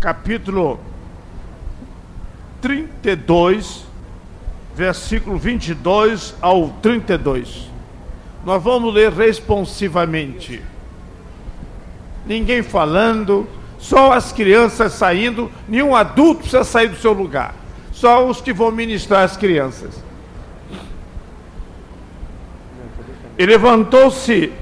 capítulo 0.00 0.78
32, 2.60 3.84
versículo 4.74 5.38
22 5.38 6.34
ao 6.40 6.68
32. 6.82 7.68
Nós 8.44 8.62
vamos 8.62 8.94
ler 8.94 9.12
responsivamente. 9.12 10.62
Ninguém 12.24 12.62
falando, 12.62 13.48
só 13.78 14.12
as 14.12 14.32
crianças 14.32 14.92
saindo, 14.92 15.50
nenhum 15.68 15.94
adulto 15.94 16.42
precisa 16.42 16.64
sair 16.64 16.88
do 16.88 16.96
seu 16.96 17.12
lugar. 17.12 17.54
Só 17.92 18.26
os 18.28 18.40
que 18.40 18.52
vão 18.52 18.70
ministrar 18.70 19.24
as 19.24 19.36
crianças. 19.36 20.02
E 23.36 23.46
levantou-se 23.46 24.52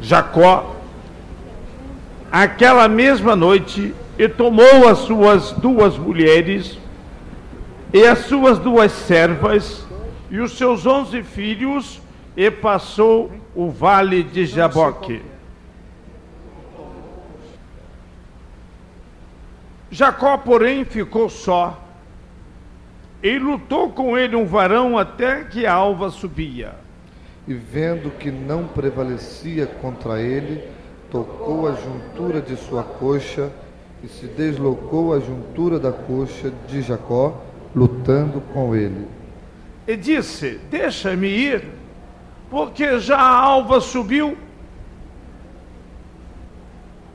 Jacó 0.00 0.77
aquela 2.30 2.88
mesma 2.88 3.34
noite 3.34 3.94
e 4.18 4.28
tomou 4.28 4.88
as 4.88 4.98
suas 4.98 5.52
duas 5.52 5.96
mulheres 5.96 6.78
e 7.92 8.04
as 8.04 8.20
suas 8.20 8.58
duas 8.58 8.92
servas 8.92 9.86
e 10.30 10.38
os 10.38 10.56
seus 10.56 10.86
onze 10.86 11.22
filhos 11.22 12.00
e 12.36 12.50
passou 12.50 13.32
o 13.54 13.70
vale 13.70 14.22
de 14.22 14.46
Jaboque. 14.46 15.22
Jacó, 19.90 20.36
porém, 20.36 20.84
ficou 20.84 21.30
só 21.30 21.82
e 23.22 23.38
lutou 23.38 23.90
com 23.90 24.16
ele 24.16 24.36
um 24.36 24.44
varão 24.44 24.96
até 24.96 25.44
que 25.44 25.66
a 25.66 25.72
alva 25.72 26.10
subia. 26.10 26.74
E 27.46 27.54
vendo 27.54 28.10
que 28.10 28.30
não 28.30 28.68
prevalecia 28.68 29.66
contra 29.66 30.20
ele, 30.20 30.62
tocou 31.10 31.68
a 31.68 31.72
juntura 31.72 32.40
de 32.40 32.56
sua 32.56 32.82
coxa 32.82 33.50
e 34.02 34.08
se 34.08 34.26
deslocou 34.26 35.14
a 35.14 35.20
juntura 35.20 35.78
da 35.78 35.90
coxa 35.90 36.52
de 36.68 36.82
Jacó, 36.82 37.42
lutando 37.74 38.40
com 38.52 38.74
ele. 38.74 39.06
E 39.86 39.96
disse: 39.96 40.60
Deixa-me 40.70 41.28
ir, 41.28 41.64
porque 42.50 42.98
já 42.98 43.18
a 43.18 43.40
alva 43.40 43.80
subiu. 43.80 44.36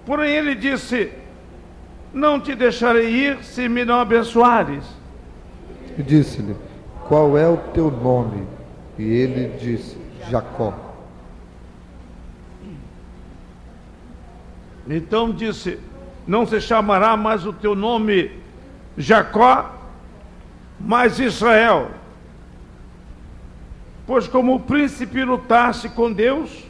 Porém 0.06 0.34
ele 0.34 0.56
disse: 0.56 1.12
Não 2.14 2.40
te 2.40 2.56
deixarei 2.56 3.10
ir 3.10 3.44
se 3.44 3.70
me 3.70 3.86
não 3.86 4.00
abençoares. 4.00 4.84
E 5.98 6.04
disse-lhe: 6.04 6.56
Qual 7.08 7.38
é 7.38 7.48
o 7.48 7.58
teu 7.74 7.90
nome? 7.90 8.44
E 8.98 9.04
ele 9.04 9.58
disse: 9.58 9.98
Jacó. 10.30 10.83
Então 14.88 15.32
disse: 15.32 15.80
Não 16.28 16.46
se 16.46 16.60
chamará 16.60 17.16
mais 17.16 17.46
o 17.46 17.54
teu 17.54 17.76
nome 17.76 18.32
Jacó, 18.98 19.74
mas 20.80 21.20
Israel. 21.20 21.92
Pois 24.06 24.28
como 24.28 24.60
príncipe 24.60 25.24
lutaste 25.24 25.88
com 25.90 26.12
Deus 26.12 26.66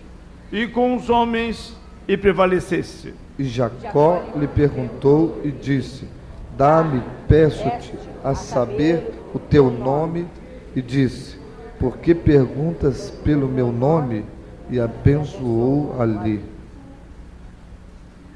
e 0.52 0.68
com 0.68 0.96
os 0.96 1.10
homens 1.10 1.76
e 2.08 2.16
prevaleceste. 2.16 3.14
E 3.40 3.44
Jacó 3.46 4.24
lhe 4.36 4.48
perguntou 4.48 5.42
e 5.44 5.52
disse: 5.52 6.08
Dá-me, 6.56 7.02
peço-te, 7.28 7.94
a 8.24 8.36
saber 8.36 9.12
o 9.34 9.40
teu 9.40 9.72
nome. 9.72 10.28
E 10.76 10.82
disse: 10.82 11.40
Por 11.80 11.98
que 11.98 12.14
perguntas 12.14 13.10
pelo 13.24 13.48
meu 13.48 13.72
nome? 13.72 14.26
E 14.70 14.80
abençoou 14.80 16.00
ali. 16.00 16.53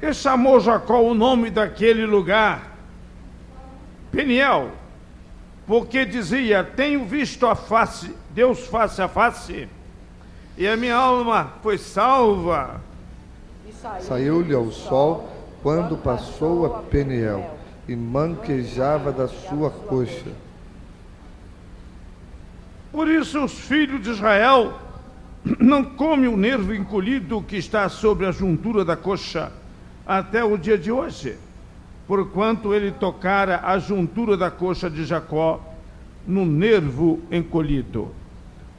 E 0.00 0.12
chamou 0.14 0.60
Jacó 0.60 1.02
o 1.02 1.12
nome 1.12 1.50
daquele 1.50 2.06
lugar, 2.06 2.76
Peniel, 4.12 4.70
porque 5.66 6.04
dizia: 6.04 6.62
Tenho 6.62 7.04
visto 7.04 7.46
a 7.46 7.56
face, 7.56 8.14
Deus 8.30 8.66
face 8.68 9.02
a 9.02 9.08
face, 9.08 9.68
e 10.56 10.68
a 10.68 10.76
minha 10.76 10.94
alma 10.94 11.52
foi 11.62 11.78
salva. 11.78 12.80
Saiu-lhe 14.00 14.54
ao 14.54 14.70
sol 14.70 15.28
quando 15.62 15.96
passou 15.96 16.66
a 16.66 16.82
Peniel 16.82 17.58
e 17.88 17.96
manquejava 17.96 19.10
da 19.10 19.26
sua 19.26 19.70
coxa. 19.70 20.32
Por 22.92 23.08
isso 23.08 23.44
os 23.44 23.52
filhos 23.52 24.00
de 24.02 24.10
Israel 24.10 24.78
não 25.58 25.84
comem 25.84 26.28
o 26.28 26.36
nervo 26.36 26.72
encolhido 26.72 27.42
que 27.42 27.56
está 27.56 27.88
sobre 27.88 28.26
a 28.26 28.32
juntura 28.32 28.84
da 28.84 28.96
coxa 28.96 29.52
até 30.08 30.42
o 30.42 30.56
dia 30.56 30.78
de 30.78 30.90
hoje, 30.90 31.36
porquanto 32.06 32.72
ele 32.72 32.90
tocara 32.90 33.60
a 33.62 33.78
juntura 33.78 34.38
da 34.38 34.50
coxa 34.50 34.88
de 34.88 35.04
Jacó 35.04 35.62
no 36.26 36.46
nervo 36.46 37.20
encolhido. 37.30 38.10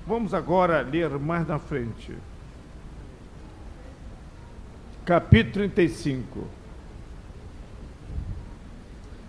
Vamos 0.08 0.34
agora 0.34 0.82
ler 0.82 1.08
mais 1.20 1.48
na 1.48 1.60
frente. 1.60 2.16
Capítulo 5.06 5.70
35, 5.70 6.48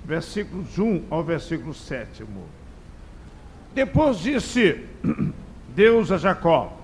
versículos 0.03 0.78
1 0.78 1.05
ao 1.10 1.22
versículo 1.22 1.75
7. 1.75 2.25
Depois 3.75 4.19
disse 4.19 4.87
Deus 5.77 6.10
a 6.10 6.16
Jacó: 6.16 6.78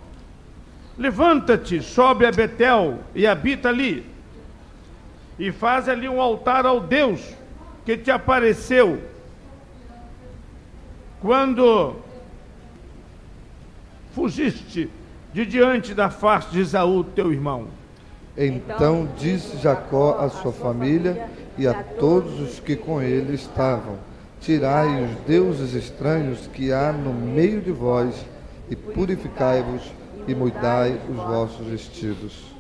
Levanta-te, 0.99 1.83
sobe 1.83 2.27
a 2.27 2.33
Betel 2.33 3.01
e 3.15 3.27
habita 3.27 3.71
ali, 3.71 4.16
e 5.39 5.53
faz 5.53 5.89
ali 5.89 6.09
um 6.09 6.21
altar 6.21 6.65
ao 6.67 6.81
Deus 6.81 7.21
que 7.85 7.97
te 7.97 8.11
apareceu 8.11 9.01
quando 11.21 11.97
fugiste 14.13 14.91
de 15.33 15.45
diante 15.45 15.93
da 15.93 16.09
face 16.09 16.51
de 16.51 16.61
Esaú, 16.61 17.05
teu 17.05 17.33
irmão. 17.33 17.69
Então 18.37 19.09
disse 19.19 19.57
Jacó 19.59 20.19
à 20.19 20.29
sua 20.29 20.53
família 20.53 21.29
e 21.59 21.67
a 21.67 21.75
todos 21.75 22.41
os 22.41 22.61
que 22.61 22.77
com 22.77 23.01
ele 23.01 23.35
estavam: 23.35 23.99
Tirai 24.41 25.05
os 25.05 25.11
deuses 25.27 25.75
estranhos 25.75 26.47
que 26.47 26.73
há 26.73 26.93
no 26.93 27.13
meio 27.13 27.61
de 27.61 27.73
vós, 27.73 28.25
e 28.71 28.77
purificai-vos, 28.77 29.93
e 30.27 30.35
mudai 30.35 31.01
os 31.09 31.17
vossos 31.17 31.67
vestidos. 31.67 32.56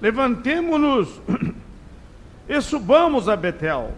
Levantemo-nos 0.00 1.20
e 2.48 2.60
subamos 2.60 3.28
a 3.28 3.36
Betel. 3.36 3.92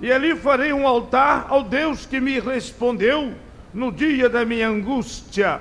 E 0.00 0.10
ali 0.12 0.34
farei 0.34 0.72
um 0.72 0.86
altar 0.86 1.46
ao 1.48 1.62
Deus 1.62 2.04
que 2.06 2.20
me 2.20 2.40
respondeu 2.40 3.32
no 3.72 3.92
dia 3.92 4.28
da 4.28 4.44
minha 4.44 4.68
angústia 4.68 5.60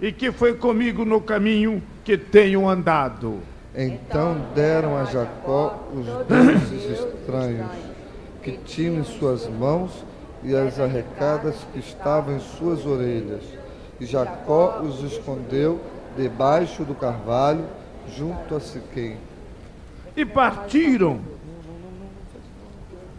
e 0.00 0.10
que 0.10 0.32
foi 0.32 0.54
comigo 0.54 1.04
no 1.04 1.20
caminho 1.20 1.82
que 2.04 2.16
tenho 2.16 2.68
andado. 2.68 3.40
Então 3.74 4.40
deram 4.54 4.96
a 4.96 5.04
Jacó 5.04 5.86
os 5.92 6.06
deuses 6.26 6.98
estranhos 6.98 7.70
que 8.42 8.52
tinham 8.58 9.00
em 9.00 9.04
suas 9.04 9.46
mãos 9.48 10.04
e 10.42 10.56
as 10.56 10.80
arrecadas 10.80 11.56
que 11.72 11.80
estavam 11.80 12.36
em 12.36 12.40
suas 12.40 12.86
orelhas. 12.86 13.42
E 14.00 14.06
Jacó 14.06 14.80
os 14.80 15.02
escondeu 15.12 15.80
debaixo 16.16 16.84
do 16.84 16.94
carvalho, 16.94 17.64
junto 18.16 18.56
a 18.56 18.60
Siquém. 18.60 19.16
E 20.16 20.24
partiram. 20.24 21.20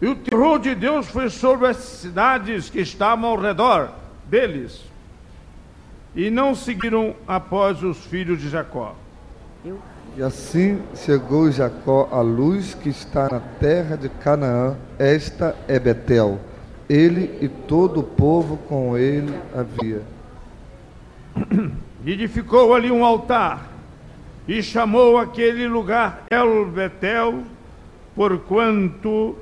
E 0.02 0.08
o 0.08 0.16
terror 0.16 0.60
de 0.60 0.74
Deus 0.76 1.08
foi 1.08 1.30
sobre 1.30 1.68
as 1.68 1.78
cidades 1.78 2.70
que 2.70 2.80
estavam 2.80 3.30
ao 3.30 3.40
redor 3.40 3.92
deles. 4.26 4.82
E 6.16 6.30
não 6.30 6.56
seguiram 6.56 7.16
após 7.28 7.84
os 7.84 7.97
filhos 8.06 8.40
de 8.40 8.50
Jacó. 8.50 8.96
E 10.18 10.24
assim 10.24 10.82
chegou 10.96 11.52
Jacó 11.52 12.09
à 12.12 12.22
luz 12.22 12.74
que 12.74 12.90
está 12.90 13.30
na 13.30 13.40
terra 13.40 13.96
de 13.96 14.09
Canaã, 14.09 14.76
esta 14.97 15.56
é 15.68 15.78
Betel. 15.80 16.40
Ele 16.90 17.38
e 17.42 17.47
todo 17.47 18.00
o 18.00 18.03
povo 18.03 18.58
com 18.58 18.97
ele 18.97 19.34
havia. 19.56 20.02
E 22.06 22.14
edificou 22.14 22.74
ali 22.74 22.90
um 22.90 23.03
altar 23.03 23.69
e 24.49 24.63
chamou 24.63 25.19
aquele 25.19 25.67
lugar 25.67 26.23
El 26.28 26.66
Betel, 26.66 27.43
porquanto 28.16 29.37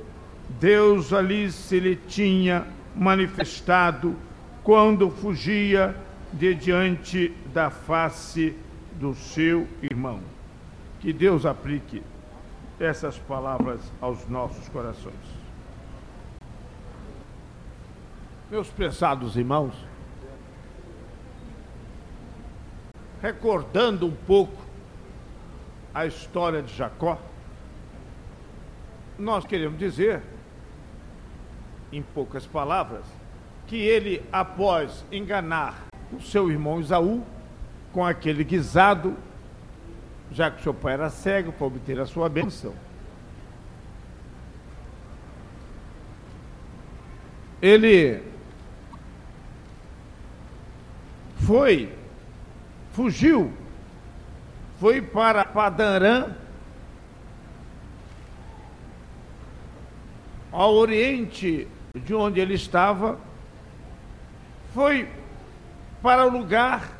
Deus 0.60 1.14
ali 1.14 1.50
se 1.50 1.80
lhe 1.80 1.96
tinha 1.96 2.66
manifestado 2.94 4.14
quando 4.62 5.08
fugia 5.08 5.96
de 6.30 6.54
diante 6.54 7.34
da 7.54 7.70
face 7.70 8.54
do 9.00 9.14
seu 9.14 9.66
irmão. 9.80 10.20
Que 11.00 11.10
Deus 11.10 11.46
aplique 11.46 12.02
essas 12.78 13.16
palavras 13.16 13.80
aos 14.02 14.28
nossos 14.28 14.68
corações. 14.68 15.14
Meus 18.50 18.68
prezados 18.68 19.38
irmãos, 19.38 19.72
recordando 23.22 24.04
um 24.04 24.14
pouco 24.26 24.67
a 25.94 26.06
história 26.06 26.62
de 26.62 26.74
Jacó, 26.74 27.18
nós 29.18 29.44
queremos 29.44 29.78
dizer, 29.78 30.22
em 31.92 32.02
poucas 32.02 32.46
palavras, 32.46 33.04
que 33.66 33.76
ele, 33.76 34.22
após 34.32 35.04
enganar 35.10 35.86
o 36.12 36.20
seu 36.20 36.50
irmão 36.50 36.80
Isaú 36.80 37.24
com 37.92 38.04
aquele 38.04 38.44
guisado, 38.44 39.16
já 40.30 40.50
que 40.50 40.62
seu 40.62 40.72
pai 40.72 40.94
era 40.94 41.10
cego 41.10 41.52
para 41.52 41.66
obter 41.66 41.98
a 41.98 42.06
sua 42.06 42.28
bênção, 42.28 42.74
ele 47.60 48.22
foi, 51.44 51.92
fugiu, 52.92 53.52
foi 54.78 55.02
para 55.02 55.44
Padarã, 55.44 56.26
ao 60.52 60.72
oriente 60.74 61.66
de 61.94 62.14
onde 62.14 62.40
ele 62.40 62.54
estava, 62.54 63.18
foi 64.72 65.08
para 66.00 66.26
o 66.26 66.30
lugar 66.30 66.96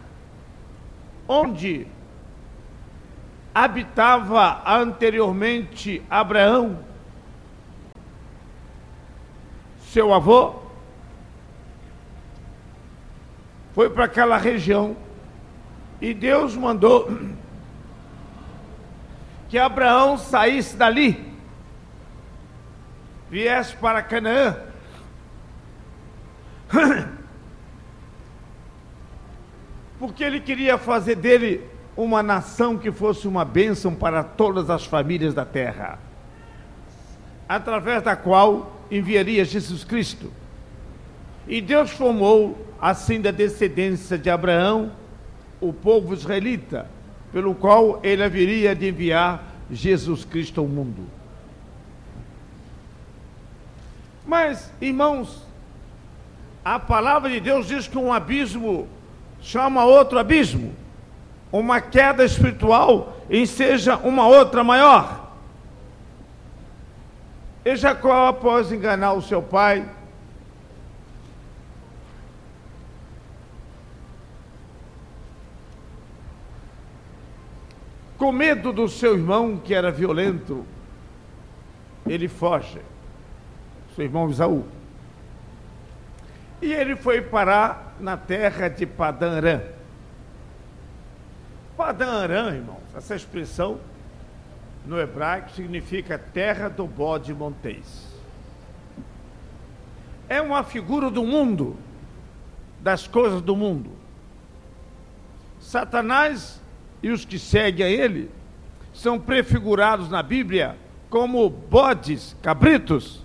onde 1.28 1.86
habitava 3.54 4.62
anteriormente 4.66 6.02
Abraão, 6.10 6.84
seu 9.82 10.12
avô, 10.12 10.54
foi 13.72 13.88
para 13.88 14.04
aquela 14.04 14.36
região 14.36 14.96
e 16.00 16.12
Deus 16.12 16.56
mandou 16.56 17.08
que 19.48 19.58
Abraão 19.58 20.18
saísse 20.18 20.76
dali, 20.76 21.24
viesse 23.30 23.74
para 23.76 24.02
Canaã. 24.02 24.56
Porque 29.98 30.22
ele 30.22 30.40
queria 30.40 30.76
fazer 30.78 31.16
dele 31.16 31.64
uma 31.96 32.22
nação 32.22 32.78
que 32.78 32.92
fosse 32.92 33.26
uma 33.26 33.44
bênção 33.44 33.94
para 33.94 34.22
todas 34.22 34.70
as 34.70 34.84
famílias 34.84 35.34
da 35.34 35.44
terra, 35.44 35.98
através 37.48 38.02
da 38.02 38.14
qual 38.14 38.72
enviaria 38.90 39.44
Jesus 39.44 39.82
Cristo. 39.82 40.30
E 41.48 41.60
Deus 41.60 41.90
formou, 41.90 42.66
assim, 42.80 43.20
da 43.20 43.30
descendência 43.30 44.16
de 44.18 44.30
Abraão, 44.30 44.92
o 45.60 45.72
povo 45.72 46.14
israelita, 46.14 46.86
pelo 47.32 47.54
qual 47.54 48.00
ele 48.02 48.22
haveria 48.22 48.74
de 48.74 48.88
enviar 48.88 49.42
Jesus 49.70 50.24
Cristo 50.24 50.60
ao 50.60 50.66
mundo. 50.66 51.06
Mas, 54.26 54.70
irmãos, 54.80 55.46
a 56.64 56.78
palavra 56.78 57.30
de 57.30 57.40
Deus 57.40 57.66
diz 57.66 57.88
que 57.88 57.96
um 57.96 58.12
abismo 58.12 58.86
chama 59.40 59.84
outro 59.84 60.18
abismo, 60.18 60.74
uma 61.50 61.80
queda 61.80 62.24
espiritual 62.24 63.16
em 63.30 63.46
seja 63.46 63.96
uma 63.96 64.26
outra 64.26 64.62
maior. 64.62 65.32
E 67.64 67.76
Jacó, 67.76 68.28
após 68.28 68.72
enganar 68.72 69.12
o 69.12 69.22
seu 69.22 69.42
pai, 69.42 69.86
com 78.18 78.32
medo 78.32 78.72
do 78.72 78.88
seu 78.88 79.14
irmão 79.14 79.56
que 79.56 79.72
era 79.72 79.92
violento, 79.92 80.66
ele 82.04 82.26
foge, 82.26 82.80
seu 83.94 84.04
irmão 84.04 84.28
Isaú. 84.28 84.66
E 86.60 86.72
ele 86.72 86.96
foi 86.96 87.22
parar 87.22 87.94
na 88.00 88.16
terra 88.16 88.68
de 88.68 88.84
Padanrã. 88.84 89.60
Padanrã, 91.76 92.56
irmãos, 92.56 92.82
essa 92.96 93.14
expressão 93.14 93.78
no 94.84 94.98
hebraico 94.98 95.50
significa 95.52 96.18
terra 96.18 96.68
do 96.68 96.88
bode 96.88 97.32
montês. 97.32 98.08
É 100.28 100.42
uma 100.42 100.64
figura 100.64 101.08
do 101.08 101.22
mundo, 101.22 101.76
das 102.80 103.06
coisas 103.06 103.40
do 103.40 103.54
mundo. 103.54 103.92
Satanás 105.60 106.60
e 107.02 107.10
os 107.10 107.24
que 107.24 107.38
seguem 107.38 107.86
a 107.86 107.90
ele 107.90 108.30
são 108.92 109.18
prefigurados 109.18 110.10
na 110.10 110.22
Bíblia 110.22 110.76
como 111.08 111.48
bodes, 111.48 112.36
cabritos. 112.42 113.24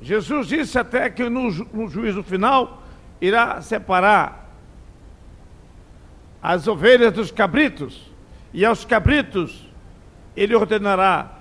Jesus 0.00 0.48
disse 0.48 0.78
até 0.78 1.08
que 1.10 1.28
no, 1.28 1.50
ju 1.50 1.66
no 1.72 1.88
juízo 1.88 2.22
final 2.22 2.82
irá 3.20 3.60
separar 3.62 4.50
as 6.42 6.68
ovelhas 6.68 7.12
dos 7.12 7.30
cabritos 7.30 8.12
e 8.52 8.64
aos 8.64 8.84
cabritos 8.84 9.68
ele 10.36 10.54
ordenará: 10.54 11.38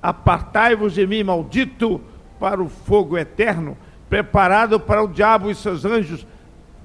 Apartai-vos 0.00 0.94
de 0.94 1.06
mim, 1.06 1.24
maldito, 1.24 2.00
para 2.38 2.62
o 2.62 2.68
fogo 2.68 3.18
eterno, 3.18 3.76
preparado 4.08 4.78
para 4.78 5.02
o 5.02 5.08
diabo 5.08 5.50
e 5.50 5.54
seus 5.54 5.84
anjos 5.84 6.26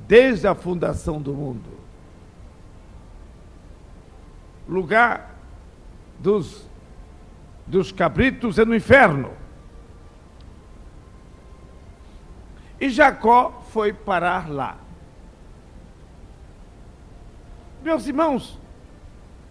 desde 0.07 0.47
a 0.47 0.55
fundação 0.55 1.21
do 1.21 1.33
mundo. 1.33 1.78
Lugar 4.69 5.35
dos, 6.19 6.69
dos 7.65 7.91
cabritos 7.91 8.59
é 8.59 8.63
no 8.63 8.75
inferno. 8.75 9.31
E 12.79 12.87
Jacó 12.87 13.63
foi 13.71 13.91
parar 13.91 14.47
lá. 14.47 14.77
Meus 17.83 18.07
irmãos, 18.07 18.59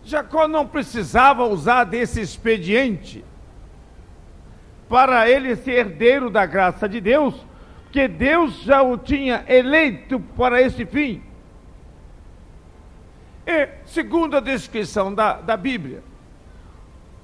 Jacó 0.04 0.46
não 0.46 0.64
precisava 0.64 1.44
usar 1.44 1.82
desse 1.82 2.20
expediente 2.20 3.24
para 4.88 5.28
ele 5.28 5.56
ser 5.56 5.72
herdeiro 5.72 6.30
da 6.30 6.46
graça 6.46 6.88
de 6.88 7.00
Deus, 7.00 7.34
porque 7.82 8.06
Deus 8.06 8.62
já 8.62 8.82
o 8.82 8.96
tinha 8.96 9.44
eleito 9.48 10.20
para 10.20 10.62
esse 10.62 10.86
fim. 10.86 11.27
E, 13.49 13.69
segundo 13.87 14.37
a 14.37 14.40
descrição 14.40 15.14
da, 15.14 15.40
da 15.40 15.57
Bíblia, 15.57 16.02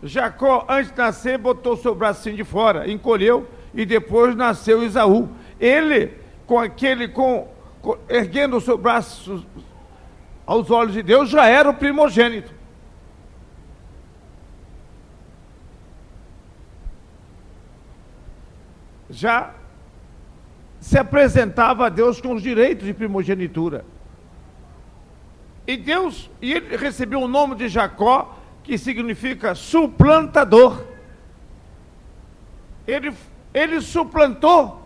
Jacó, 0.02 0.64
antes 0.66 0.90
de 0.90 0.96
nascer, 0.96 1.36
botou 1.36 1.76
seu 1.76 1.94
bracinho 1.94 2.36
de 2.36 2.44
fora, 2.44 2.90
encolheu, 2.90 3.46
e 3.74 3.84
depois 3.84 4.34
nasceu 4.34 4.82
Isaú. 4.82 5.28
Ele, 5.60 6.12
com 6.46 6.58
aquele, 6.58 7.08
com, 7.08 7.46
com 7.82 7.98
erguendo 8.08 8.56
o 8.56 8.60
seu 8.60 8.78
braço 8.78 9.44
aos 10.46 10.70
olhos 10.70 10.94
de 10.94 11.02
Deus, 11.02 11.28
já 11.28 11.46
era 11.46 11.68
o 11.68 11.74
primogênito. 11.74 12.54
já 19.14 19.54
se 20.80 20.98
apresentava 20.98 21.86
a 21.86 21.88
Deus 21.88 22.20
com 22.20 22.34
os 22.34 22.42
direitos 22.42 22.86
de 22.86 22.92
primogenitura. 22.92 23.84
E 25.66 25.76
Deus, 25.76 26.30
e 26.42 26.52
ele 26.52 26.76
recebeu 26.76 27.20
o 27.20 27.28
nome 27.28 27.54
de 27.54 27.68
Jacó, 27.68 28.38
que 28.62 28.76
significa 28.76 29.54
suplantador. 29.54 30.84
Ele, 32.86 33.12
ele 33.52 33.80
suplantou. 33.80 34.82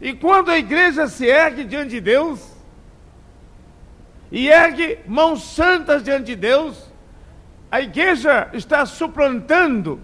E 0.00 0.14
quando 0.14 0.50
a 0.50 0.58
igreja 0.58 1.08
se 1.08 1.26
ergue 1.26 1.64
diante 1.64 1.90
de 1.90 2.00
Deus, 2.00 2.52
e 4.30 4.48
ergue 4.48 4.98
mãos 5.06 5.42
santas 5.42 6.02
diante 6.02 6.26
de 6.26 6.36
Deus, 6.36 6.90
a 7.70 7.80
igreja 7.80 8.48
está 8.52 8.86
suplantando 8.86 10.00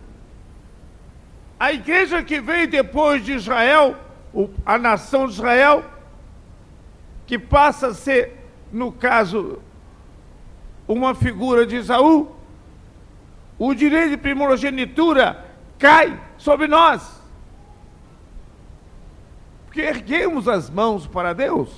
a 1.58 1.72
igreja 1.72 2.22
que 2.22 2.40
veio 2.40 2.68
depois 2.68 3.24
de 3.24 3.32
Israel, 3.32 3.96
a 4.66 4.76
nação 4.76 5.26
de 5.26 5.34
Israel, 5.34 5.84
que 7.26 7.38
passa 7.38 7.88
a 7.88 7.94
ser, 7.94 8.38
no 8.72 8.92
caso, 8.92 9.60
uma 10.86 11.14
figura 11.14 11.66
de 11.66 11.76
Isaú, 11.76 12.34
o 13.58 13.74
direito 13.74 14.10
de 14.10 14.16
primogenitura 14.16 15.44
cai 15.78 16.20
sobre 16.36 16.66
nós. 16.66 17.22
Porque 19.64 19.80
erguemos 19.80 20.46
as 20.48 20.68
mãos 20.68 21.06
para 21.06 21.32
Deus. 21.32 21.68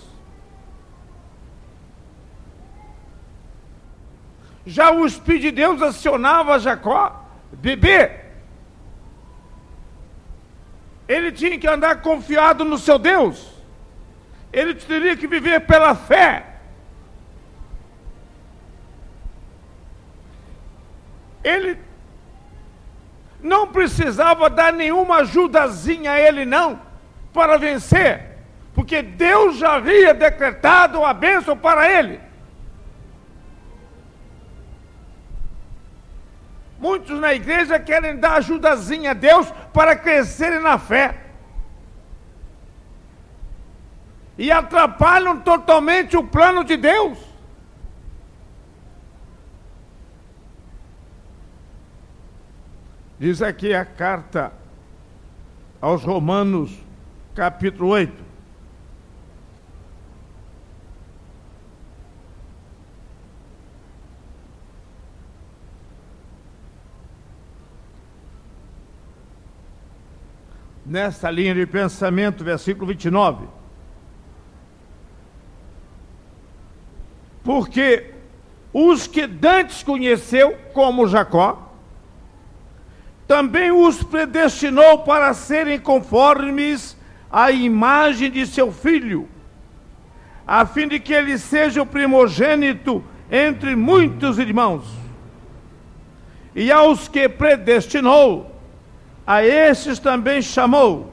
Já 4.66 4.90
o 4.90 5.06
Espírito 5.06 5.42
de 5.42 5.52
Deus 5.52 5.80
acionava 5.80 6.58
Jacó, 6.58 7.24
bebê. 7.52 8.10
Ele 11.06 11.30
tinha 11.30 11.56
que 11.56 11.68
andar 11.68 12.02
confiado 12.02 12.64
no 12.64 12.76
seu 12.76 12.98
Deus. 12.98 13.55
Ele 14.52 14.74
teria 14.74 15.16
que 15.16 15.26
viver 15.26 15.60
pela 15.60 15.94
fé. 15.94 16.44
Ele 21.42 21.78
não 23.40 23.68
precisava 23.68 24.50
dar 24.50 24.72
nenhuma 24.72 25.18
ajudazinha 25.18 26.12
a 26.12 26.20
ele, 26.20 26.44
não, 26.44 26.80
para 27.32 27.56
vencer, 27.56 28.38
porque 28.74 29.02
Deus 29.02 29.56
já 29.56 29.74
havia 29.74 30.12
decretado 30.12 31.04
a 31.04 31.12
bênção 31.12 31.56
para 31.56 31.90
ele. 31.90 32.20
Muitos 36.78 37.18
na 37.18 37.32
igreja 37.32 37.78
querem 37.78 38.16
dar 38.16 38.34
ajudazinha 38.34 39.12
a 39.12 39.14
Deus 39.14 39.50
para 39.72 39.96
crescerem 39.96 40.60
na 40.60 40.78
fé. 40.78 41.14
E 44.38 44.50
atrapalham 44.50 45.40
totalmente 45.40 46.16
o 46.16 46.22
plano 46.22 46.62
de 46.62 46.76
Deus. 46.76 47.18
Diz 53.18 53.40
aqui 53.40 53.72
a 53.72 53.82
carta 53.82 54.52
aos 55.80 56.04
Romanos, 56.04 56.70
capítulo 57.34 57.88
8. 57.88 58.26
Nessa 70.84 71.30
linha 71.30 71.54
de 71.54 71.66
pensamento, 71.66 72.44
versículo 72.44 72.86
29. 72.86 73.55
Porque 77.46 78.10
os 78.72 79.06
que 79.06 79.24
Dantes 79.24 79.84
conheceu, 79.84 80.58
como 80.74 81.06
Jacó, 81.06 81.72
também 83.24 83.70
os 83.70 84.02
predestinou 84.02 85.04
para 85.04 85.32
serem 85.32 85.78
conformes 85.78 86.96
à 87.30 87.52
imagem 87.52 88.32
de 88.32 88.44
seu 88.48 88.72
filho, 88.72 89.28
a 90.44 90.66
fim 90.66 90.88
de 90.88 90.98
que 90.98 91.12
ele 91.12 91.38
seja 91.38 91.80
o 91.80 91.86
primogênito 91.86 93.02
entre 93.30 93.76
muitos 93.76 94.38
irmãos. 94.38 94.84
E 96.52 96.72
aos 96.72 97.06
que 97.06 97.28
predestinou, 97.28 98.50
a 99.24 99.44
estes 99.44 100.00
também 100.00 100.42
chamou, 100.42 101.12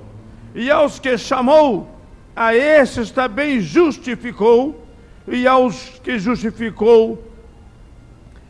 e 0.56 0.72
aos 0.72 0.98
que 0.98 1.16
chamou, 1.16 1.96
a 2.36 2.56
estes 2.56 3.12
também 3.12 3.60
justificou, 3.62 4.83
e 5.28 5.48
aos 5.48 6.00
que 6.04 6.20
justificou, 6.20 7.32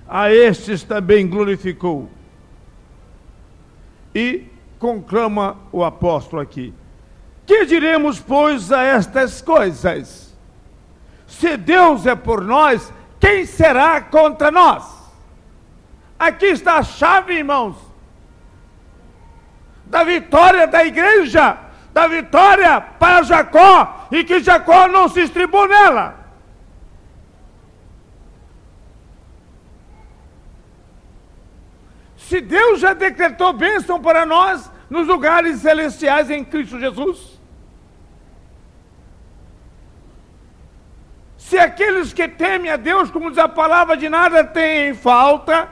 a 0.08 0.32
estes 0.32 0.84
também 0.84 1.28
glorificou. 1.28 2.10
E 4.14 4.46
conclama 4.80 5.58
o 5.72 5.84
apóstolo 5.84 6.42
aqui: 6.42 6.74
Que 7.46 7.66
diremos, 7.66 8.20
pois, 8.20 8.72
a 8.72 8.84
estas 8.84 9.42
coisas? 9.42 10.34
Se 11.28 11.58
Deus 11.58 12.06
é 12.06 12.16
por 12.16 12.44
nós, 12.44 12.94
quem 13.20 13.46
será 13.46 14.02
contra 14.02 14.52
nós? 14.52 14.84
Aqui 16.18 16.46
está 16.48 16.76
a 16.76 16.84
chave, 16.84 17.34
irmãos, 17.34 17.76
da 19.86 20.04
vitória 20.04 20.68
da 20.68 20.86
igreja, 20.86 21.58
da 21.94 22.08
vitória 22.08 22.80
para 22.82 23.24
Jacó, 23.24 24.08
e 24.12 24.24
que 24.24 24.42
Jacó 24.42 24.88
não 24.88 25.10
se 25.10 25.22
estribou 25.22 25.68
nela. 25.68 26.23
Se 32.34 32.42
Deus 32.42 32.80
já 32.80 32.96
decretou 32.96 33.54
bênção 33.54 34.02
para 34.02 34.26
nós 34.26 34.72
nos 34.90 35.08
lugares 35.08 35.60
celestiais 35.60 36.32
em 36.32 36.44
Cristo 36.44 36.80
Jesus. 36.80 37.40
Se 41.38 41.60
aqueles 41.60 42.12
que 42.12 42.28
temem 42.28 42.72
a 42.72 42.76
Deus, 42.76 43.12
como 43.12 43.30
diz 43.30 43.38
a 43.38 43.48
palavra, 43.48 43.96
de 43.96 44.10
nada 44.10 44.44
têm 44.44 44.96
falta, 44.96 45.70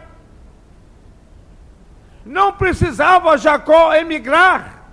não 2.24 2.54
precisava 2.54 3.40
Jacó 3.40 3.96
emigrar, 3.96 4.84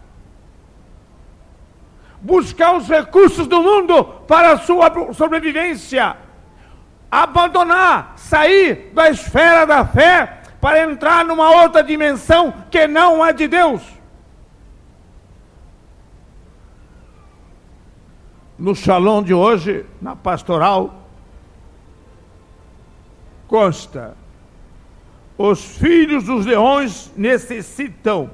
buscar 2.19 2.77
os 2.77 2.89
recursos 2.89 3.47
do 3.47 3.61
mundo 3.61 4.05
para 4.27 4.53
a 4.53 4.59
sua 4.59 4.91
sobrevivência, 5.13 6.17
abandonar, 7.11 8.15
sair 8.17 8.91
da 8.95 9.11
esfera 9.11 9.67
da 9.67 9.85
fé 9.85 10.38
para 10.61 10.85
entrar 10.85 11.25
numa 11.25 11.51
outra 11.63 11.83
dimensão 11.83 12.53
que 12.71 12.87
não 12.87 13.25
é 13.25 13.33
de 13.33 13.47
Deus. 13.47 13.83
No 18.59 18.75
salão 18.75 19.23
de 19.23 19.33
hoje, 19.33 19.87
na 20.03 20.17
pastoral, 20.17 21.09
consta: 23.47 24.17
os 25.37 25.79
filhos 25.79 26.25
dos 26.25 26.45
leões 26.45 27.13
necessitam 27.17 28.31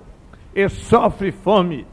e 0.55 0.67
sofrem 0.69 1.31
fome, 1.31 1.87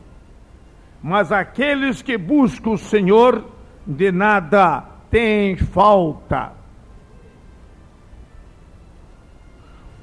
mas 1.03 1.31
aqueles 1.31 2.01
que 2.01 2.17
buscam 2.17 2.71
o 2.71 2.77
Senhor 2.77 3.43
de 3.85 4.11
nada 4.13 4.85
têm 5.09 5.57
falta. 5.57 6.60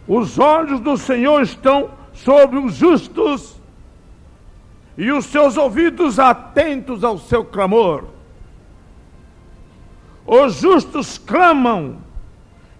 Os 0.09 0.39
olhos 0.39 0.81
do 0.81 0.97
Senhor 0.97 1.43
estão 1.43 1.91
sobre 2.15 2.59
os 2.59 2.75
justos 2.75 3.61
e 4.97 5.13
os 5.13 5.27
seus 5.27 5.57
ouvidos 5.59 6.19
atentos 6.19 7.05
ao 7.05 7.19
seu 7.19 7.45
clamor. 7.45 8.05
Os 10.27 10.57
justos 10.57 11.19
clamam 11.19 11.99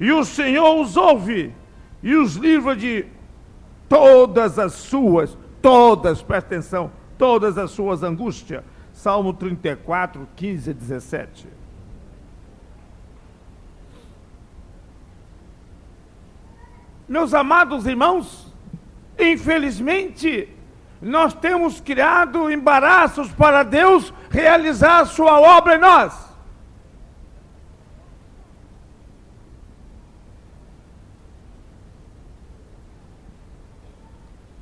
e 0.01 0.11
o 0.11 0.25
Senhor 0.25 0.81
os 0.81 0.97
ouve 0.97 1.55
e 2.03 2.15
os 2.15 2.37
livra 2.37 2.75
de 2.75 3.05
todas 3.89 4.59
as 4.59 4.73
suas, 4.73 5.37
todas, 5.61 6.23
presta 6.23 6.55
atenção, 6.55 6.91
todas 7.19 7.59
as 7.59 7.71
suas 7.71 8.03
angústias. 8.03 8.65
Salmo 8.93 9.33
34, 9.33 10.27
15 10.35 10.71
a 10.71 10.73
17. 10.73 11.47
Meus 17.09 17.33
amados 17.33 17.87
irmãos, 17.87 18.53
infelizmente, 19.19 20.55
nós 21.01 21.33
temos 21.33 21.81
criado 21.81 22.51
embaraços 22.51 23.33
para 23.33 23.63
Deus 23.63 24.13
realizar 24.31 25.01
a 25.01 25.07
sua 25.07 25.41
obra 25.41 25.77
em 25.77 25.79
nós. 25.79 26.29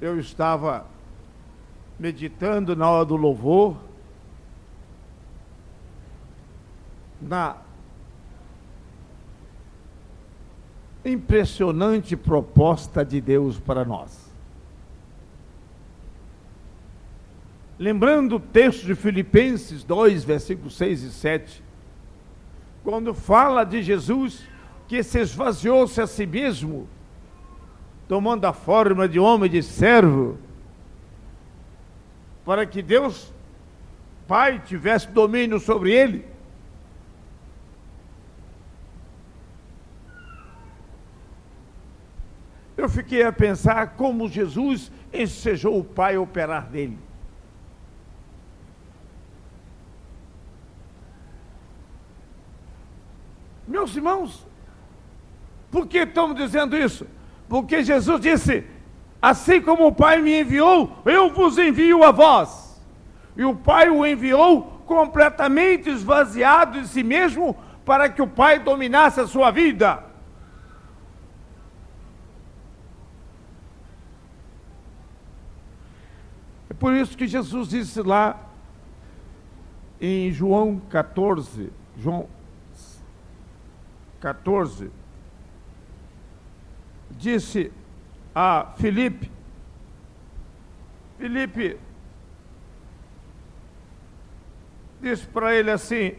Eu 0.00 0.20
estava 0.20 0.86
meditando 1.98 2.76
na 2.76 2.88
hora 2.88 3.04
do 3.06 3.16
louvor, 3.16 3.76
na 7.20 7.56
impressionante 11.08 12.16
proposta 12.16 13.04
de 13.04 13.20
Deus 13.20 13.58
para 13.58 13.84
nós. 13.84 14.26
Lembrando 17.78 18.36
o 18.36 18.40
texto 18.40 18.86
de 18.86 18.94
Filipenses 18.94 19.84
2, 19.84 20.25
versículos 20.25 20.76
6 20.76 21.02
e 21.02 21.10
7, 21.10 21.62
quando 22.82 23.12
fala 23.12 23.64
de 23.64 23.82
Jesus 23.82 24.42
que 24.88 25.02
se 25.02 25.20
esvaziou-se 25.20 26.00
a 26.00 26.06
si 26.06 26.26
mesmo, 26.26 26.88
tomando 28.08 28.44
a 28.46 28.52
forma 28.52 29.08
de 29.08 29.18
homem 29.18 29.50
de 29.50 29.62
servo, 29.62 30.38
para 32.44 32.64
que 32.64 32.80
Deus 32.80 33.34
Pai 34.26 34.60
tivesse 34.64 35.08
domínio 35.08 35.60
sobre 35.60 35.92
ele. 35.92 36.25
Eu 42.87 42.90
fiquei 42.90 43.25
a 43.25 43.33
pensar 43.33 43.97
como 43.97 44.28
Jesus 44.28 44.93
ensejou 45.12 45.76
o 45.76 45.83
Pai 45.83 46.14
a 46.14 46.21
operar 46.21 46.69
dele. 46.69 46.97
Meus 53.66 53.97
irmãos, 53.97 54.47
por 55.69 55.88
que 55.88 55.99
estamos 55.99 56.37
dizendo 56.37 56.76
isso? 56.76 57.09
Porque 57.49 57.83
Jesus 57.83 58.21
disse: 58.21 58.64
Assim 59.21 59.61
como 59.61 59.88
o 59.88 59.93
Pai 59.93 60.23
me 60.23 60.43
enviou, 60.43 61.02
eu 61.05 61.28
vos 61.31 61.59
envio 61.59 62.05
a 62.05 62.12
vós. 62.12 62.81
E 63.37 63.45
o 63.45 63.57
Pai 63.57 63.90
o 63.90 64.07
enviou 64.07 64.62
completamente 64.87 65.90
esvaziado 65.90 66.81
de 66.81 66.87
si 66.87 67.02
mesmo 67.02 67.57
para 67.85 68.09
que 68.09 68.23
o 68.23 68.28
Pai 68.28 68.61
dominasse 68.61 69.21
a 69.21 69.26
sua 69.26 69.50
vida. 69.50 70.07
Por 76.78 76.95
isso 76.95 77.16
que 77.16 77.26
Jesus 77.26 77.68
disse 77.68 78.02
lá 78.02 78.47
em 80.00 80.30
João 80.30 80.80
14, 80.90 81.73
João 81.97 82.28
14, 84.21 84.90
disse 87.11 87.73
a 88.35 88.73
Filipe, 88.76 89.30
Filipe 91.18 91.78
disse 95.00 95.26
para 95.26 95.54
ele 95.54 95.71
assim: 95.71 96.14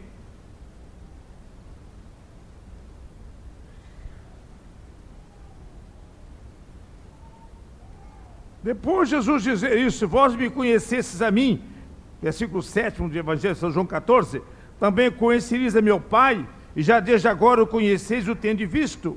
Depois 8.62 9.08
Jesus 9.08 9.42
dizer 9.42 9.78
isso, 9.78 10.06
vós 10.08 10.34
me 10.34 10.50
conhecesses 10.50 11.22
a 11.22 11.30
mim, 11.30 11.62
versículo 12.20 12.62
7 12.62 13.02
do 13.02 13.16
Evangelho 13.16 13.54
de 13.54 13.60
São 13.60 13.70
João 13.70 13.86
14, 13.86 14.42
também 14.78 15.10
conhecereis 15.10 15.76
a 15.76 15.82
meu 15.82 16.00
Pai, 16.00 16.46
e 16.74 16.82
já 16.82 17.00
desde 17.00 17.28
agora 17.28 17.62
o 17.62 17.66
conheceis 17.66 18.28
o 18.28 18.34
tende 18.34 18.66
visto. 18.66 19.16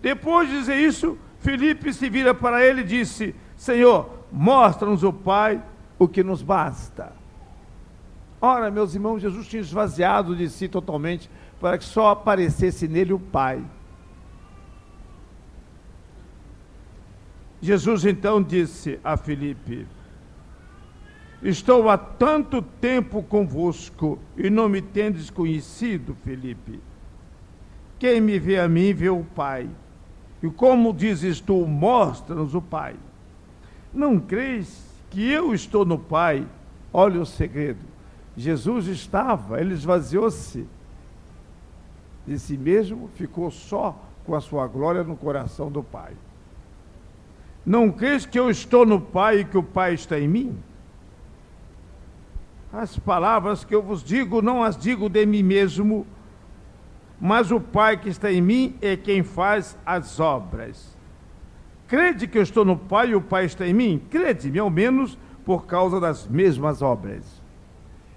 Depois 0.00 0.48
de 0.48 0.58
dizer 0.58 0.76
isso, 0.76 1.18
Filipe 1.40 1.92
se 1.92 2.08
vira 2.08 2.34
para 2.34 2.64
ele 2.64 2.80
e 2.82 2.84
disse: 2.84 3.34
Senhor, 3.56 4.08
mostra-nos 4.30 5.02
o 5.02 5.12
Pai, 5.12 5.62
o 5.98 6.06
que 6.06 6.22
nos 6.22 6.42
basta. 6.42 7.12
Ora, 8.40 8.70
meus 8.70 8.94
irmãos, 8.94 9.20
Jesus 9.20 9.46
tinha 9.48 9.60
esvaziado 9.60 10.36
de 10.36 10.48
si 10.48 10.68
totalmente 10.68 11.30
para 11.60 11.78
que 11.78 11.84
só 11.84 12.10
aparecesse 12.10 12.86
nele 12.86 13.12
o 13.12 13.18
Pai. 13.18 13.62
Jesus 17.66 18.04
então 18.04 18.40
disse 18.40 19.00
a 19.02 19.16
Filipe: 19.16 19.88
Estou 21.42 21.88
há 21.90 21.98
tanto 21.98 22.62
tempo 22.62 23.24
convosco 23.24 24.20
e 24.36 24.48
não 24.48 24.68
me 24.68 24.80
tendes 24.80 25.30
conhecido, 25.30 26.16
Filipe. 26.22 26.78
Quem 27.98 28.20
me 28.20 28.38
vê 28.38 28.60
a 28.60 28.68
mim 28.68 28.94
vê 28.94 29.10
o 29.10 29.24
Pai. 29.24 29.68
E 30.40 30.48
como 30.48 30.92
dizes 30.92 31.40
tu, 31.40 31.66
mostra-nos 31.66 32.54
o 32.54 32.62
Pai. 32.62 32.94
Não 33.92 34.20
crês 34.20 34.86
que 35.10 35.28
eu 35.28 35.52
estou 35.52 35.84
no 35.84 35.98
Pai? 35.98 36.46
Olha 36.92 37.20
o 37.20 37.26
segredo. 37.26 37.84
Jesus 38.36 38.86
estava, 38.86 39.60
ele 39.60 39.74
esvaziou-se 39.74 40.68
de 42.24 42.38
si 42.38 42.56
mesmo, 42.56 43.10
ficou 43.16 43.50
só 43.50 44.00
com 44.24 44.36
a 44.36 44.40
sua 44.40 44.68
glória 44.68 45.02
no 45.02 45.16
coração 45.16 45.68
do 45.68 45.82
Pai. 45.82 46.12
Não 47.66 47.90
crês 47.90 48.24
que 48.24 48.38
eu 48.38 48.48
estou 48.48 48.86
no 48.86 49.00
Pai 49.00 49.40
e 49.40 49.44
que 49.44 49.58
o 49.58 49.62
Pai 49.62 49.94
está 49.94 50.18
em 50.20 50.28
mim? 50.28 50.56
As 52.72 52.96
palavras 52.96 53.64
que 53.64 53.74
eu 53.74 53.82
vos 53.82 54.04
digo, 54.04 54.40
não 54.40 54.62
as 54.62 54.76
digo 54.76 55.08
de 55.08 55.26
mim 55.26 55.42
mesmo, 55.42 56.06
mas 57.20 57.50
o 57.50 57.60
Pai 57.60 57.96
que 57.96 58.08
está 58.08 58.30
em 58.30 58.40
mim 58.40 58.76
é 58.80 58.96
quem 58.96 59.24
faz 59.24 59.76
as 59.84 60.20
obras. 60.20 60.96
Crede 61.88 62.28
que 62.28 62.38
eu 62.38 62.42
estou 62.42 62.64
no 62.64 62.76
Pai 62.76 63.08
e 63.08 63.14
o 63.16 63.20
Pai 63.20 63.46
está 63.46 63.66
em 63.66 63.74
mim? 63.74 64.00
Crede-me, 64.10 64.60
ao 64.60 64.70
menos 64.70 65.18
por 65.44 65.66
causa 65.66 65.98
das 65.98 66.26
mesmas 66.26 66.82
obras. 66.82 67.42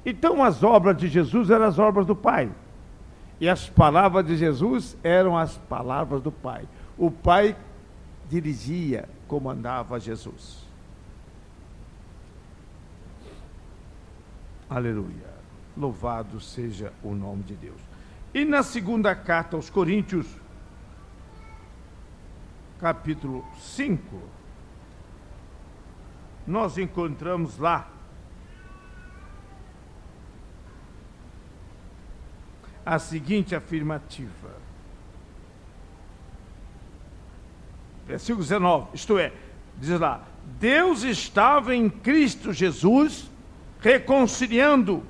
Então, 0.05 0.43
as 0.43 0.63
obras 0.63 0.97
de 0.97 1.07
Jesus 1.07 1.49
eram 1.49 1.65
as 1.65 1.79
obras 1.79 2.05
do 2.05 2.15
Pai. 2.15 2.51
E 3.39 3.47
as 3.47 3.69
palavras 3.69 4.25
de 4.25 4.35
Jesus 4.35 4.97
eram 5.03 5.37
as 5.37 5.57
palavras 5.57 6.21
do 6.21 6.31
Pai. 6.31 6.67
O 6.97 7.09
Pai 7.09 7.55
dirigia, 8.27 9.07
comandava 9.29 9.99
Jesus. 9.99 10.67
Aleluia. 14.67 15.29
Louvado 15.77 16.41
seja 16.41 16.91
o 17.03 17.13
nome 17.13 17.43
de 17.43 17.55
Deus. 17.55 17.79
E 18.33 18.43
na 18.43 18.63
segunda 18.63 19.15
carta 19.15 19.55
aos 19.55 19.69
Coríntios, 19.69 20.27
capítulo 22.79 23.45
5, 23.59 24.19
nós 26.45 26.77
encontramos 26.77 27.57
lá 27.59 27.87
a 32.83 32.97
seguinte 32.97 33.55
afirmativa: 33.55 34.68
versículo 38.09 38.43
19, 38.43 38.87
isto 38.95 39.19
é, 39.19 39.31
diz 39.77 39.99
lá: 39.99 40.23
Deus 40.59 41.03
estava 41.03 41.75
em 41.75 41.87
Cristo 41.87 42.51
Jesus 42.51 43.29
reconciliando 43.79 45.03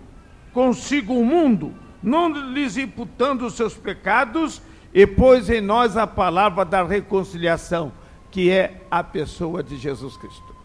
consigo 0.54 1.14
o 1.14 1.26
mundo, 1.26 1.74
não 2.04 2.30
lhes 2.30 2.76
imputando 2.76 3.46
os 3.46 3.54
seus 3.54 3.74
pecados, 3.74 4.62
e 4.94 5.08
pôs 5.08 5.50
em 5.50 5.62
nós 5.62 5.96
a 5.96 6.06
palavra 6.06 6.66
da 6.66 6.84
reconciliação, 6.84 7.92
que 8.30 8.52
é 8.52 8.82
a 8.92 9.04
pessoa 9.04 9.64
de 9.64 9.78
Jesus 9.78 10.18
Cristo. 10.18 10.56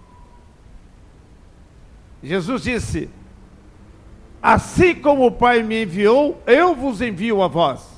Jesus 2.20 2.62
disse: 2.62 3.08
Assim 4.42 4.94
como 4.94 5.26
o 5.26 5.32
Pai 5.32 5.62
me 5.62 5.84
enviou, 5.84 6.42
eu 6.46 6.74
vos 6.74 7.00
envio 7.00 7.42
a 7.42 7.48
vós. 7.48 7.93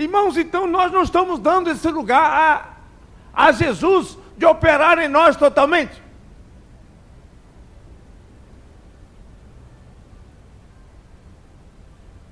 Irmãos, 0.00 0.38
então 0.38 0.66
nós 0.66 0.90
não 0.90 1.02
estamos 1.02 1.38
dando 1.38 1.70
esse 1.70 1.86
lugar 1.90 2.74
a, 3.34 3.48
a 3.48 3.52
Jesus 3.52 4.16
de 4.34 4.46
operar 4.46 4.98
em 4.98 5.08
nós 5.08 5.36
totalmente. 5.36 6.02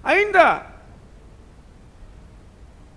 Ainda, 0.02 0.64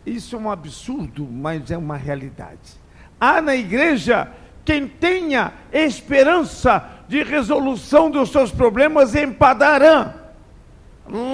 isso 0.06 0.38
é 0.38 0.40
um 0.40 0.50
absurdo, 0.50 1.28
mas 1.30 1.70
é 1.70 1.78
uma 1.78 1.98
realidade. 1.98 2.80
Há 3.20 3.42
na 3.42 3.54
igreja 3.54 4.32
quem 4.64 4.88
tenha 4.88 5.52
esperança 5.74 6.90
de 7.10 7.22
resolução 7.24 8.10
dos 8.10 8.32
seus 8.32 8.52
problemas 8.52 9.16
em 9.16 9.34
Padarã, 9.34 10.14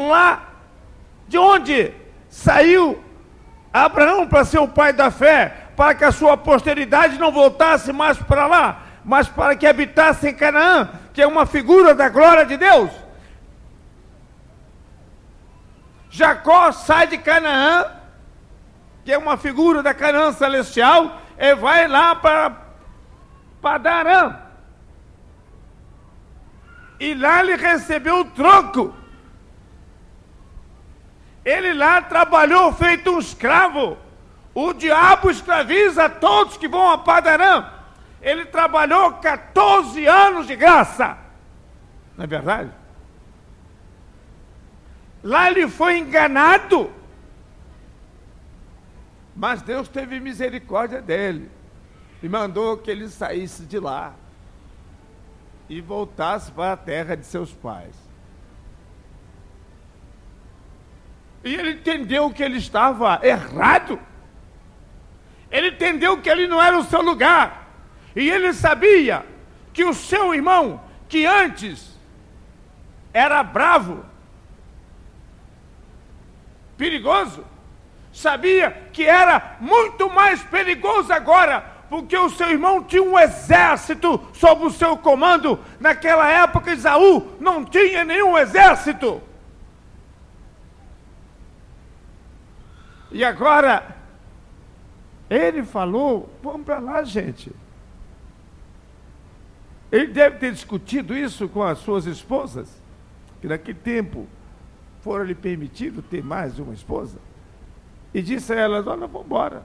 lá 0.09 0.53
de 1.27 1.37
onde 1.37 1.93
saiu 2.29 3.05
Abraão 3.85 4.27
para 4.27 4.45
ser 4.45 4.59
o 4.59 4.67
pai 4.67 4.93
da 4.93 5.11
fé, 5.11 5.69
para 5.75 5.93
que 5.93 6.03
a 6.03 6.11
sua 6.11 6.35
posteridade 6.35 7.17
não 7.17 7.31
voltasse 7.31 7.93
mais 7.93 8.17
para 8.17 8.47
lá, 8.47 8.81
mas 9.03 9.27
para 9.27 9.55
que 9.55 9.67
habitasse 9.67 10.29
em 10.29 10.33
Canaã, 10.33 10.89
que 11.13 11.21
é 11.21 11.27
uma 11.27 11.45
figura 11.45 11.93
da 11.93 12.09
glória 12.09 12.45
de 12.45 12.57
Deus. 12.57 12.89
Jacó 16.09 16.71
sai 16.71 17.07
de 17.07 17.17
Canaã, 17.17 17.85
que 19.05 19.13
é 19.13 19.17
uma 19.17 19.37
figura 19.37 19.83
da 19.83 19.93
Canaã 19.93 20.31
celestial, 20.31 21.21
e 21.37 21.53
vai 21.55 21.87
lá 21.87 22.15
para 22.15 22.51
Padarã. 23.61 24.35
E 26.99 27.13
lá 27.13 27.41
ele 27.41 27.55
recebeu 27.55 28.21
o 28.21 28.25
troco 28.25 28.96
ele 31.47 31.73
lá 31.73 32.01
trabalhou 32.01 32.73
feito 32.73 33.09
um 33.09 33.19
escravo. 33.19 33.97
O 34.53 34.73
diabo 34.73 35.31
escraviza 35.31 36.09
todos 36.09 36.57
que 36.57 36.67
vão 36.67 36.91
a 36.91 36.97
Padarã. 36.97 37.65
Ele 38.21 38.43
trabalhou 38.45 39.13
14 39.13 40.05
anos 40.05 40.45
de 40.45 40.57
graça. 40.57 41.17
Não 42.17 42.25
é 42.25 42.27
verdade? 42.27 42.69
Lá 45.23 45.49
ele 45.49 45.69
foi 45.69 45.99
enganado. 45.99 46.91
Mas 49.33 49.61
Deus 49.61 49.87
teve 49.87 50.19
misericórdia 50.19 51.01
dele 51.01 51.49
e 52.21 52.27
mandou 52.27 52.77
que 52.77 52.91
ele 52.91 53.07
saísse 53.07 53.63
de 53.63 53.79
lá 53.79 54.13
e 55.69 55.79
voltasse 55.79 56.51
para 56.51 56.73
a 56.73 56.77
terra 56.77 57.15
de 57.15 57.25
seus 57.25 57.53
pais. 57.53 58.06
E 61.47 61.55
ele 61.55 61.71
entendeu 61.71 62.29
que 62.29 62.43
ele 62.43 62.57
estava 62.57 63.21
errado. 63.23 63.97
Ele 65.49 65.69
entendeu 65.69 66.17
que 66.17 66.29
ele 66.29 66.45
não 66.45 66.61
era 66.61 66.77
o 66.77 66.83
seu 66.83 67.01
lugar. 67.01 67.69
E 68.13 68.29
ele 68.29 68.51
sabia 68.51 69.25
que 69.71 69.85
o 69.85 69.93
seu 69.93 70.33
irmão, 70.33 70.81
que 71.07 71.25
antes 71.25 71.97
era 73.13 73.41
bravo, 73.43 74.03
perigoso, 76.77 77.45
sabia 78.11 78.89
que 78.91 79.05
era 79.05 79.55
muito 79.61 80.09
mais 80.09 80.43
perigoso 80.43 81.13
agora, 81.13 81.61
porque 81.89 82.17
o 82.17 82.29
seu 82.29 82.49
irmão 82.49 82.83
tinha 82.83 83.01
um 83.01 83.17
exército 83.17 84.19
sob 84.33 84.65
o 84.65 84.69
seu 84.69 84.97
comando. 84.97 85.63
Naquela 85.79 86.29
época, 86.29 86.73
Isaú 86.73 87.37
não 87.39 87.63
tinha 87.63 88.03
nenhum 88.03 88.37
exército. 88.37 89.21
E 93.11 93.23
agora, 93.23 93.95
ele 95.29 95.63
falou: 95.63 96.29
vamos 96.41 96.65
para 96.65 96.79
lá, 96.79 97.03
gente. 97.03 97.51
Ele 99.91 100.07
deve 100.07 100.37
ter 100.37 100.51
discutido 100.51 101.15
isso 101.15 101.47
com 101.47 101.63
as 101.63 101.77
suas 101.79 102.05
esposas, 102.05 102.81
que 103.39 103.47
naquele 103.47 103.77
tempo 103.77 104.27
fora 105.01 105.23
lhe 105.23 105.35
permitido 105.35 106.01
ter 106.01 106.23
mais 106.23 106.55
de 106.55 106.61
uma 106.61 106.73
esposa. 106.73 107.19
E 108.13 108.21
disse 108.21 108.53
a 108.53 108.57
elas: 108.57 108.85
Olha, 108.85 109.07
vamos 109.07 109.25
embora, 109.25 109.63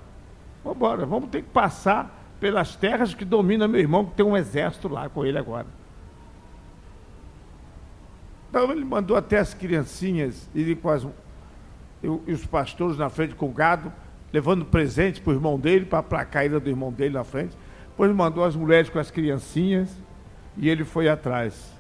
vamos 0.63 0.77
embora, 0.77 1.07
vamos 1.07 1.31
ter 1.31 1.43
que 1.43 1.51
passar 1.51 2.19
pelas 2.39 2.77
terras 2.77 3.15
que 3.15 3.25
domina 3.25 3.69
meu 3.69 3.81
irmão, 3.81 4.05
que 4.05 4.15
tem 4.15 4.27
um 4.27 4.37
exército 4.37 4.89
lá 4.89 5.09
com 5.09 5.25
ele 5.25 5.39
agora. 5.39 5.67
Então 8.51 8.71
ele 8.71 8.85
mandou 8.85 9.17
até 9.17 9.39
as 9.39 9.55
criancinhas 9.55 10.49
irem 10.55 10.77
com 10.77 10.91
as, 10.91 11.07
e 12.03 12.33
os 12.33 12.45
pastores 12.45 12.99
na 12.99 13.09
frente 13.09 13.35
com 13.35 13.47
o 13.47 13.53
gado, 13.53 13.93
levando 14.33 14.65
presente 14.65 15.21
para 15.21 15.31
o 15.31 15.35
irmão 15.35 15.59
dele, 15.59 15.85
para 15.85 16.01
a 16.21 16.25
caída 16.25 16.59
do 16.59 16.69
irmão 16.69 16.93
dele 16.93 17.15
na 17.15 17.25
frente. 17.25 17.57
Depois 17.91 18.11
mandou 18.13 18.45
as 18.45 18.57
mulheres 18.57 18.89
com 18.89 18.99
as 18.99 19.11
criancinhas 19.11 19.95
e 20.57 20.69
ele 20.69 20.85
foi 20.85 21.09
atrás 21.09 21.73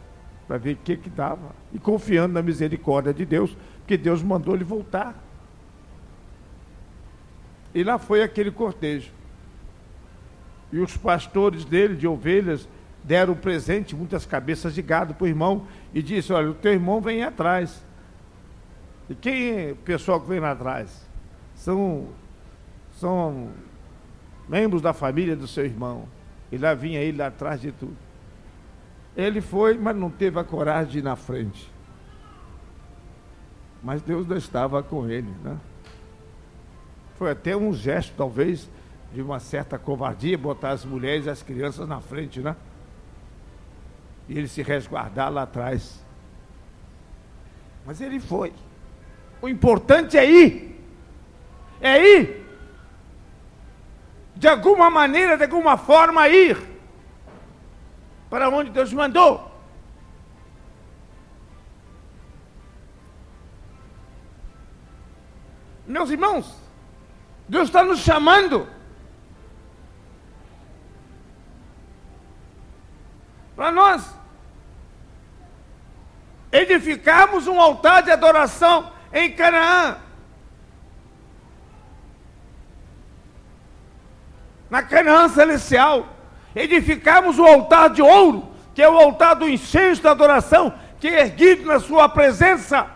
para 0.47 0.59
ver 0.59 0.75
o 0.75 0.77
que, 0.77 0.97
que 0.97 1.11
dava. 1.11 1.55
E 1.73 1.79
confiando 1.79 2.35
na 2.35 2.43
misericórdia 2.43 3.13
de 3.13 3.25
Deus, 3.25 3.57
porque 3.79 3.97
Deus 3.97 4.23
mandou 4.23 4.55
ele 4.55 4.65
voltar. 4.65 5.17
E 7.75 7.83
lá 7.83 7.99
foi 7.99 8.23
aquele 8.23 8.51
cortejo. 8.51 9.11
E 10.71 10.79
os 10.79 10.97
pastores 10.97 11.65
dele, 11.65 11.97
de 11.97 12.07
ovelhas, 12.07 12.69
deram 13.03 13.35
presente, 13.35 13.97
muitas 13.97 14.25
cabeças 14.27 14.75
de 14.75 14.83
gado 14.83 15.15
para 15.15 15.25
o 15.25 15.29
irmão, 15.29 15.67
e 15.95 16.03
disse: 16.03 16.33
Olha, 16.33 16.51
o 16.51 16.55
teu 16.55 16.73
irmão 16.73 17.01
vem 17.01 17.23
atrás. 17.23 17.83
E 19.13 19.15
quem 19.15 19.51
é 19.51 19.73
o 19.73 19.77
pessoal 19.77 20.19
que 20.19 20.27
vem 20.27 20.41
lá 20.41 20.53
atrás? 20.53 21.07
São, 21.55 22.09
são 22.93 23.51
membros 24.49 24.81
da 24.81 24.95
família 24.95 25.37
do 25.37 25.47
seu 25.47 25.67
irmão. 25.67 26.09
E 26.51 26.57
lá 26.57 26.73
vinha 26.73 26.99
ele 26.99 27.19
lá 27.19 27.27
atrás 27.27 27.61
de 27.61 27.73
tudo. 27.73 27.95
Ele 29.15 29.43
foi, 29.43 29.77
mas 29.77 29.95
não 29.95 30.09
teve 30.09 30.41
a 30.41 30.45
coragem 30.45 30.93
de 30.93 30.99
ir 31.01 31.03
na 31.03 31.15
frente. 31.15 31.71
Mas 33.83 34.01
Deus 34.01 34.27
não 34.27 34.37
estava 34.39 34.83
com 34.83 35.07
ele, 35.11 35.31
né? 35.45 35.59
Foi 37.17 37.33
até 37.33 37.55
um 37.55 37.75
gesto, 37.75 38.15
talvez, 38.17 38.71
de 39.13 39.21
uma 39.21 39.41
certa 39.41 39.79
covardia, 39.79 40.39
botar 40.39 40.71
as 40.71 40.87
mulheres 40.87 41.27
e 41.27 41.31
as 41.31 41.43
crianças 41.43 41.87
na 41.87 42.01
frente, 42.01 42.41
né? 42.41 42.57
E 44.27 44.39
ele 44.39 44.49
se 44.49 44.63
resguardar 44.63 45.31
lá 45.31 45.43
atrás. 45.43 46.03
Mas 47.85 48.01
ele 48.01 48.19
foi. 48.19 48.55
O 49.43 49.49
importante 49.49 50.17
é 50.17 50.25
ir. 50.25 50.81
É 51.81 51.99
ir. 51.99 52.47
De 54.37 54.47
alguma 54.47 54.89
maneira, 54.89 55.37
de 55.37 55.43
alguma 55.43 55.77
forma, 55.77 56.29
ir 56.29 56.57
para 58.31 58.49
onde 58.49 58.71
Deus 58.71 58.93
mandou. 58.93 59.51
Meus 65.85 66.09
irmãos, 66.11 66.57
Deus 67.49 67.65
está 67.65 67.83
nos 67.83 67.99
chamando 67.99 68.69
para 73.57 73.71
nós 73.73 74.15
edificarmos 76.53 77.47
um 77.47 77.61
altar 77.61 78.03
de 78.03 78.11
adoração 78.11 78.93
em 79.13 79.31
Canaã. 79.33 79.97
Na 84.71 84.83
Canaã 84.83 85.29
celestial 85.29 86.07
edificamos 86.55 87.39
o 87.39 87.45
altar 87.45 87.91
de 87.91 88.01
ouro, 88.01 88.49
que 88.75 88.83
é 88.83 88.89
o 88.89 88.97
altar 88.97 89.37
do 89.37 89.49
incenso 89.49 90.03
da 90.03 90.13
adoração, 90.13 90.73
que 90.99 91.09
é 91.09 91.21
erguido 91.21 91.67
na 91.67 91.79
sua 91.79 92.09
presença. 92.09 92.87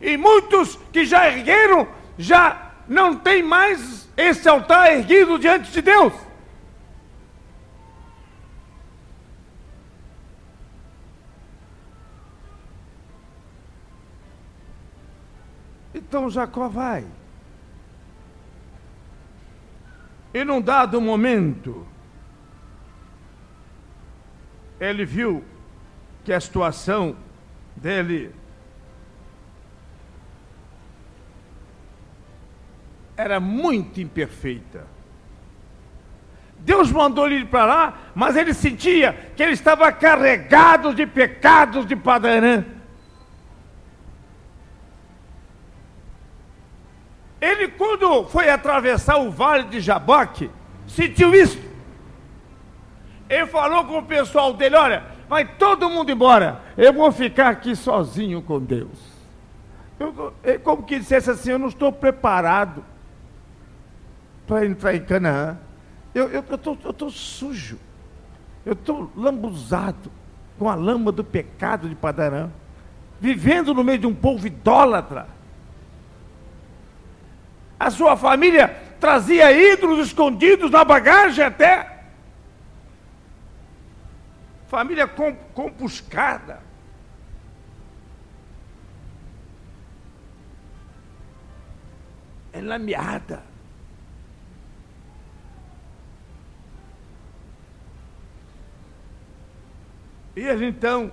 E 0.00 0.16
muitos 0.16 0.78
que 0.92 1.04
já 1.04 1.28
ergueram, 1.28 1.88
já 2.18 2.70
não 2.86 3.16
tem 3.16 3.42
mais 3.42 4.08
esse 4.16 4.48
altar 4.48 4.92
erguido 4.92 5.38
diante 5.38 5.70
de 5.70 5.80
Deus. 5.80 6.12
Então 16.12 16.28
Jacó 16.28 16.68
vai. 16.68 17.06
E 20.34 20.44
num 20.44 20.60
dado 20.60 21.00
momento, 21.00 21.86
ele 24.78 25.06
viu 25.06 25.42
que 26.22 26.30
a 26.30 26.38
situação 26.38 27.16
dele 27.74 28.30
era 33.16 33.40
muito 33.40 33.98
imperfeita. 33.98 34.86
Deus 36.58 36.92
mandou 36.92 37.24
ele 37.24 37.36
ir 37.36 37.46
para 37.46 37.64
lá, 37.64 37.98
mas 38.14 38.36
ele 38.36 38.52
sentia 38.52 39.14
que 39.34 39.42
ele 39.42 39.52
estava 39.52 39.90
carregado 39.90 40.92
de 40.92 41.06
pecados 41.06 41.86
de 41.86 41.96
Padarã. 41.96 42.62
Ele, 47.42 47.66
foi 48.28 48.48
atravessar 48.48 49.16
o 49.16 49.30
vale 49.30 49.64
de 49.64 49.80
Jaboque, 49.80 50.50
sentiu 50.86 51.34
isso. 51.34 51.58
Ele 53.28 53.46
falou 53.46 53.84
com 53.84 53.98
o 53.98 54.02
pessoal 54.02 54.52
dele: 54.52 54.76
Olha, 54.76 55.04
vai 55.28 55.44
todo 55.44 55.88
mundo 55.88 56.10
embora, 56.10 56.60
eu 56.76 56.92
vou 56.92 57.10
ficar 57.10 57.48
aqui 57.48 57.74
sozinho 57.74 58.42
com 58.42 58.60
Deus. 58.60 59.12
Eu, 59.98 60.34
como 60.62 60.82
que 60.82 60.98
dissesse 60.98 61.30
assim: 61.30 61.52
Eu 61.52 61.58
não 61.58 61.68
estou 61.68 61.90
preparado 61.90 62.84
para 64.46 64.66
entrar 64.66 64.94
em 64.94 65.02
Canaã. 65.02 65.56
Eu 66.14 66.40
estou 66.40 66.74
eu, 66.74 66.78
eu 66.84 66.92
tô 66.92 67.08
sujo, 67.08 67.78
eu 68.66 68.74
estou 68.74 69.10
lambuzado 69.16 70.12
com 70.58 70.68
a 70.68 70.74
lama 70.74 71.10
do 71.10 71.24
pecado 71.24 71.88
de 71.88 71.94
Padarã, 71.94 72.50
vivendo 73.18 73.72
no 73.72 73.82
meio 73.82 73.98
de 73.98 74.06
um 74.06 74.14
povo 74.14 74.46
idólatra 74.46 75.26
a 77.82 77.90
sua 77.90 78.16
família 78.16 78.68
trazia 79.00 79.50
ídolos 79.50 80.06
escondidos 80.06 80.70
na 80.70 80.84
bagagem 80.84 81.44
até. 81.44 82.04
Família 84.68 85.08
compuscada. 85.52 86.62
Enlameada. 92.54 93.42
E 100.36 100.40
ele 100.40 100.66
então 100.66 101.10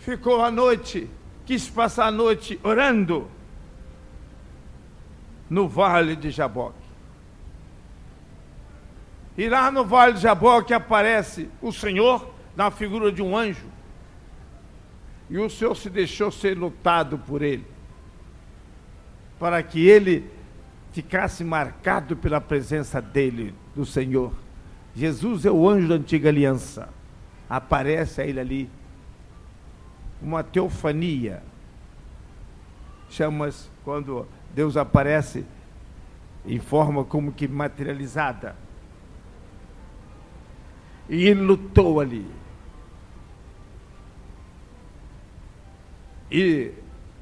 ficou 0.00 0.44
a 0.44 0.50
noite, 0.50 1.08
quis 1.46 1.66
passar 1.68 2.08
a 2.08 2.10
noite 2.10 2.60
orando 2.62 3.39
no 5.50 5.68
vale 5.68 6.14
de 6.14 6.30
Jaboque. 6.30 6.78
E 9.36 9.48
lá 9.48 9.70
no 9.70 9.84
vale 9.84 10.14
de 10.14 10.20
Jaboque 10.20 10.72
aparece 10.72 11.50
o 11.60 11.72
Senhor 11.72 12.32
na 12.54 12.70
figura 12.70 13.10
de 13.10 13.20
um 13.20 13.36
anjo. 13.36 13.66
E 15.28 15.38
o 15.38 15.50
Senhor 15.50 15.74
se 15.76 15.90
deixou 15.90 16.30
ser 16.30 16.56
lutado 16.56 17.18
por 17.18 17.42
ele, 17.42 17.66
para 19.38 19.62
que 19.62 19.86
ele 19.86 20.30
ficasse 20.92 21.44
marcado 21.44 22.16
pela 22.16 22.40
presença 22.40 23.00
dele, 23.00 23.54
do 23.74 23.84
Senhor. 23.84 24.32
Jesus 24.94 25.44
é 25.46 25.50
o 25.50 25.68
anjo 25.68 25.88
da 25.88 25.94
antiga 25.94 26.28
aliança. 26.28 26.88
Aparece 27.48 28.20
a 28.20 28.26
ele 28.26 28.40
ali 28.40 28.70
uma 30.20 30.42
teofania. 30.42 31.42
Chamas 33.08 33.70
quando 33.84 34.26
Deus 34.54 34.76
aparece 34.76 35.46
em 36.44 36.58
forma 36.58 37.04
como 37.04 37.32
que 37.32 37.46
materializada. 37.46 38.56
E 41.08 41.26
ele 41.26 41.40
lutou 41.40 42.00
ali. 42.00 42.26
E, 46.30 46.72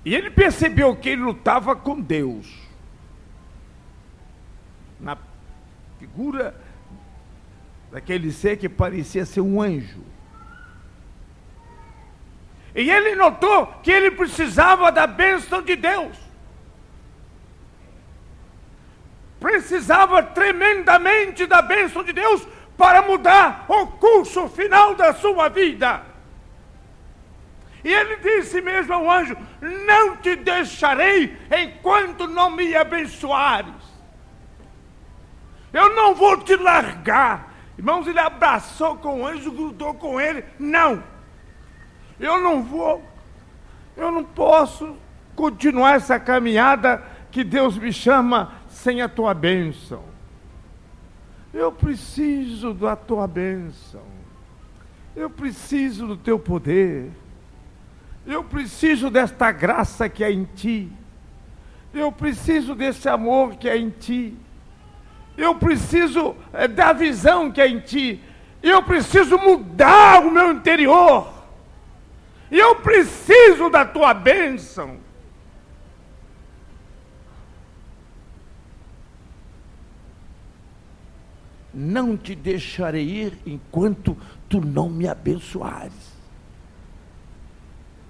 e 0.04 0.14
ele 0.14 0.30
percebeu 0.30 0.94
que 0.94 1.08
ele 1.08 1.22
lutava 1.22 1.74
com 1.74 2.00
Deus. 2.00 2.68
Na 5.00 5.16
figura 5.98 6.54
daquele 7.90 8.30
ser 8.30 8.58
que 8.58 8.68
parecia 8.68 9.24
ser 9.24 9.40
um 9.40 9.60
anjo. 9.60 10.02
E 12.74 12.90
ele 12.90 13.14
notou 13.14 13.66
que 13.82 13.90
ele 13.90 14.10
precisava 14.10 14.92
da 14.92 15.06
bênção 15.06 15.62
de 15.62 15.74
Deus. 15.74 16.27
Precisava 19.40 20.22
tremendamente 20.22 21.46
da 21.46 21.62
bênção 21.62 22.02
de 22.02 22.12
Deus, 22.12 22.46
para 22.76 23.02
mudar 23.02 23.64
o 23.68 23.86
curso 23.88 24.48
final 24.48 24.94
da 24.94 25.12
sua 25.12 25.48
vida. 25.48 26.02
E 27.84 27.92
ele 27.92 28.16
disse 28.16 28.60
mesmo 28.60 28.94
ao 28.94 29.10
anjo: 29.10 29.36
Não 29.60 30.16
te 30.16 30.36
deixarei 30.36 31.36
enquanto 31.50 32.28
não 32.28 32.50
me 32.50 32.74
abençoares. 32.76 33.74
Eu 35.72 35.94
não 35.94 36.14
vou 36.14 36.38
te 36.38 36.56
largar. 36.56 37.54
Irmãos, 37.76 38.06
ele 38.06 38.18
abraçou 38.18 38.96
com 38.96 39.22
o 39.22 39.26
anjo, 39.26 39.52
grudou 39.52 39.94
com 39.94 40.20
ele. 40.20 40.44
Não, 40.58 41.02
eu 42.18 42.40
não 42.40 42.62
vou, 42.62 43.02
eu 43.96 44.10
não 44.10 44.24
posso 44.24 44.96
continuar 45.36 45.94
essa 45.94 46.18
caminhada 46.18 47.02
que 47.30 47.44
Deus 47.44 47.78
me 47.78 47.92
chama 47.92 48.57
sem 48.78 49.02
a 49.02 49.08
tua 49.08 49.34
bênção. 49.34 50.02
Eu 51.52 51.72
preciso 51.72 52.72
da 52.72 52.94
tua 52.94 53.26
bênção. 53.26 54.02
Eu 55.16 55.28
preciso 55.28 56.06
do 56.06 56.16
teu 56.16 56.38
poder. 56.38 57.10
Eu 58.24 58.44
preciso 58.44 59.10
desta 59.10 59.50
graça 59.50 60.08
que 60.08 60.22
é 60.22 60.30
em 60.30 60.44
ti. 60.44 60.92
Eu 61.92 62.12
preciso 62.12 62.74
desse 62.74 63.08
amor 63.08 63.56
que 63.56 63.68
é 63.68 63.76
em 63.76 63.90
ti. 63.90 64.36
Eu 65.36 65.56
preciso 65.56 66.36
é, 66.52 66.68
da 66.68 66.92
visão 66.92 67.50
que 67.50 67.60
é 67.60 67.66
em 67.66 67.80
ti. 67.80 68.22
Eu 68.62 68.82
preciso 68.82 69.38
mudar 69.38 70.24
o 70.24 70.30
meu 70.30 70.52
interior. 70.52 71.32
Eu 72.50 72.76
preciso 72.76 73.68
da 73.70 73.84
tua 73.84 74.14
bênção. 74.14 74.98
Não 81.80 82.16
te 82.16 82.34
deixarei 82.34 83.08
ir 83.08 83.38
enquanto 83.46 84.16
tu 84.48 84.60
não 84.60 84.90
me 84.90 85.06
abençoares. 85.06 86.12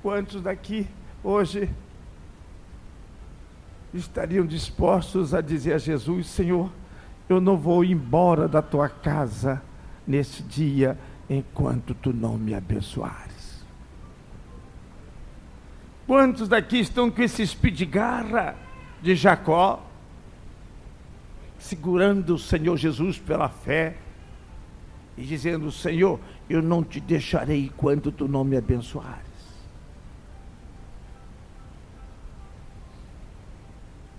Quantos 0.01 0.41
daqui 0.41 0.87
hoje 1.23 1.69
estariam 3.93 4.47
dispostos 4.47 5.35
a 5.35 5.43
dizer 5.43 5.75
a 5.75 5.79
Jesus: 5.79 6.29
Senhor, 6.29 6.73
eu 7.29 7.43
não 7.43 7.59
vou 7.59 7.85
embora 7.85 8.49
da 8.49 8.63
tua 8.63 8.89
casa 8.89 9.61
nesse 10.07 10.43
dia 10.43 10.99
enquanto 11.29 11.93
tu 11.93 12.11
não 12.11 12.39
me 12.39 12.55
abençoares. 12.55 13.63
Quantos 16.07 16.49
daqui 16.49 16.79
estão 16.79 17.11
com 17.11 17.21
esse 17.21 17.43
espírito 17.43 17.77
de 17.77 17.85
garra 17.85 18.57
de 19.03 19.15
Jacó, 19.15 19.88
segurando 21.59 22.35
o 22.35 22.39
Senhor 22.39 22.77
Jesus 22.77 23.19
pela 23.19 23.49
fé 23.49 23.97
e 25.17 25.25
dizendo: 25.25 25.71
Senhor, 25.73 26.21
eu 26.49 26.63
não 26.63 26.83
te 26.83 27.01
deixarei 27.01 27.65
enquanto 27.65 28.13
tu 28.13 28.29
não 28.29 28.45
me 28.45 28.57
abençoares. 28.57 29.29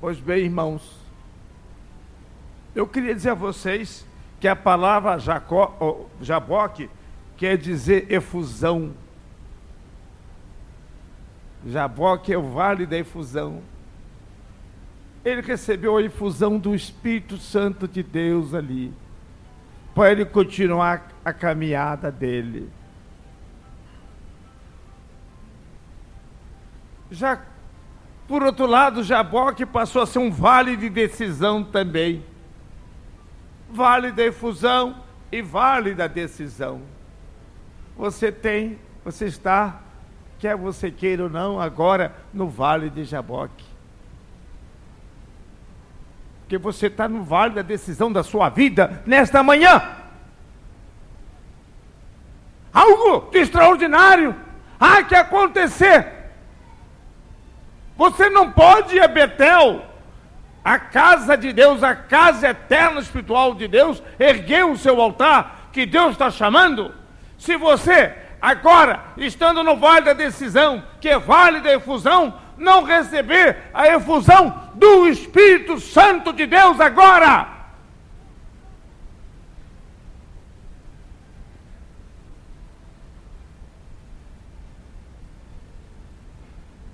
Pois 0.01 0.19
bem, 0.19 0.45
irmãos, 0.45 0.97
eu 2.73 2.87
queria 2.87 3.13
dizer 3.13 3.31
a 3.31 3.35
vocês 3.35 4.05
que 4.39 4.47
a 4.47 4.55
palavra 4.55 5.17
Jacó, 5.17 6.07
Jaboque 6.21 6.89
quer 7.35 7.57
dizer 7.57 8.09
efusão. 8.11 8.93
Jaboque 11.65 12.31
é 12.31 12.37
o 12.37 12.49
vale 12.49 12.85
da 12.85 12.97
efusão. 12.97 13.61
Ele 15.23 15.41
recebeu 15.41 15.97
a 15.97 16.01
efusão 16.01 16.57
do 16.57 16.73
Espírito 16.73 17.37
Santo 17.37 17.87
de 17.87 18.01
Deus 18.01 18.53
ali, 18.53 18.93
para 19.93 20.11
ele 20.11 20.25
continuar 20.25 21.09
a 21.23 21.33
caminhada 21.33 22.11
dele. 22.11 22.69
Já, 27.11 27.41
por 28.27 28.43
outro 28.43 28.65
lado, 28.65 29.03
Jaboque 29.03 29.65
passou 29.65 30.01
a 30.01 30.05
ser 30.05 30.19
um 30.19 30.31
vale 30.31 30.77
de 30.77 30.89
decisão 30.89 31.63
também 31.63 32.23
vale 33.69 34.11
da 34.11 34.23
efusão 34.23 35.03
e 35.31 35.41
vale 35.41 35.93
da 35.93 36.07
decisão. 36.07 36.81
Você 37.95 38.31
tem, 38.31 38.79
você 39.03 39.25
está, 39.25 39.81
quer 40.39 40.55
você 40.55 40.89
queira 40.89 41.23
ou 41.23 41.29
não, 41.29 41.59
agora 41.59 42.15
no 42.33 42.49
vale 42.49 42.89
de 42.89 43.03
Jaboque. 43.03 43.68
Porque 46.49 46.57
você 46.57 46.87
está 46.87 47.07
no 47.07 47.21
vale 47.23 47.53
da 47.53 47.61
decisão 47.61 48.11
da 48.11 48.23
sua 48.23 48.49
vida 48.49 49.03
nesta 49.05 49.43
manhã. 49.43 49.83
Algo 52.73 53.29
de 53.29 53.37
extraordinário 53.37 54.35
há 54.79 55.03
que 55.03 55.13
acontecer. 55.13 56.11
Você 57.95 58.31
não 58.31 58.51
pode 58.51 58.95
ir 58.95 59.03
a 59.03 59.07
Betel 59.07 59.85
a 60.63 60.79
casa 60.79 61.37
de 61.37 61.53
Deus, 61.53 61.83
a 61.83 61.93
casa 61.95 62.49
eterna 62.49 62.99
espiritual 62.99 63.53
de 63.53 63.67
Deus, 63.67 64.01
ergueu 64.19 64.71
o 64.71 64.77
seu 64.77 64.99
altar 64.99 65.69
que 65.71 65.85
Deus 65.85 66.13
está 66.13 66.31
chamando. 66.31 66.95
Se 67.37 67.57
você, 67.57 68.11
agora, 68.41 69.03
estando 69.17 69.63
no 69.63 69.77
vale 69.77 70.05
da 70.05 70.13
decisão, 70.13 70.83
que 70.99 71.09
é 71.09 71.19
vale 71.19 71.59
da 71.59 71.71
efusão, 71.71 72.33
não 72.57 72.83
receber 72.83 73.69
a 73.71 73.87
efusão 73.89 74.68
do 74.79 75.07
Espírito 75.07 75.79
Santo 75.79 76.31
de 76.31 76.47
Deus 76.47 76.79
agora, 76.79 77.59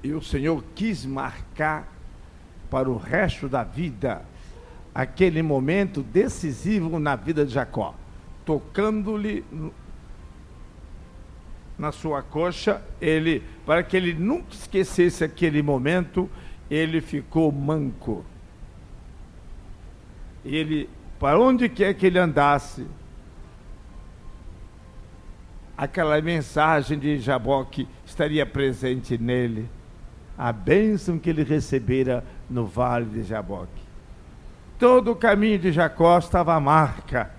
E 0.06 0.14
o 0.14 0.22
Senhor 0.22 0.64
quis 0.76 1.04
marcar 1.04 1.92
para 2.70 2.88
o 2.88 2.96
resto 2.96 3.50
da 3.50 3.64
vida 3.64 4.24
aquele 4.94 5.42
momento 5.42 6.04
decisivo 6.04 7.00
na 7.00 7.16
vida 7.16 7.44
de 7.44 7.52
Jacó, 7.52 7.96
tocando-lhe 8.46 9.44
na 11.76 11.92
sua 11.92 12.22
coxa, 12.22 12.84
ele, 13.02 13.42
para 13.66 13.82
que 13.82 13.98
ele 13.98 14.14
nunca 14.14 14.54
esquecesse 14.54 15.24
aquele 15.24 15.64
momento, 15.64 16.30
ele 16.70 17.02
ficou 17.02 17.52
manco. 17.52 18.26
Ele, 20.44 20.90
para 21.20 21.40
onde 21.40 21.68
quer 21.70 21.94
que 21.94 22.06
ele 22.06 22.20
andasse, 22.20 22.86
aquela 25.78 26.22
mensagem 26.22 26.98
de 26.98 27.20
Jaboque 27.20 27.88
estaria 28.06 28.46
presente 28.46 29.18
nele 29.18 29.70
a 30.38 30.52
bênção 30.52 31.18
que 31.18 31.30
ele 31.30 31.44
recebera 31.44 32.24
no 32.50 32.66
vale 32.66 33.06
de 33.06 33.24
Jaboque. 33.24 33.84
Todo 34.78 35.12
o 35.12 35.16
caminho 35.16 35.58
de 35.58 35.72
Jacó 35.72 36.18
estava 36.18 36.54
a 36.54 36.60
marca, 36.60 37.32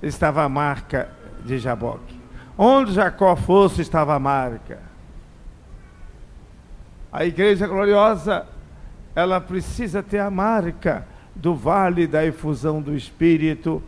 estava 0.00 0.44
a 0.44 0.48
marca 0.48 1.10
de 1.44 1.58
Jaboque. 1.58 2.20
Onde 2.56 2.92
Jacó 2.92 3.34
fosse, 3.34 3.82
estava 3.82 4.14
a 4.14 4.18
marca. 4.18 4.80
A 7.12 7.24
igreja 7.24 7.66
gloriosa, 7.66 8.46
ela 9.14 9.40
precisa 9.40 10.02
ter 10.02 10.18
a 10.18 10.30
marca 10.30 11.06
do 11.34 11.54
vale 11.54 12.06
da 12.06 12.24
efusão 12.24 12.80
do 12.80 12.94
Espírito 12.94 13.82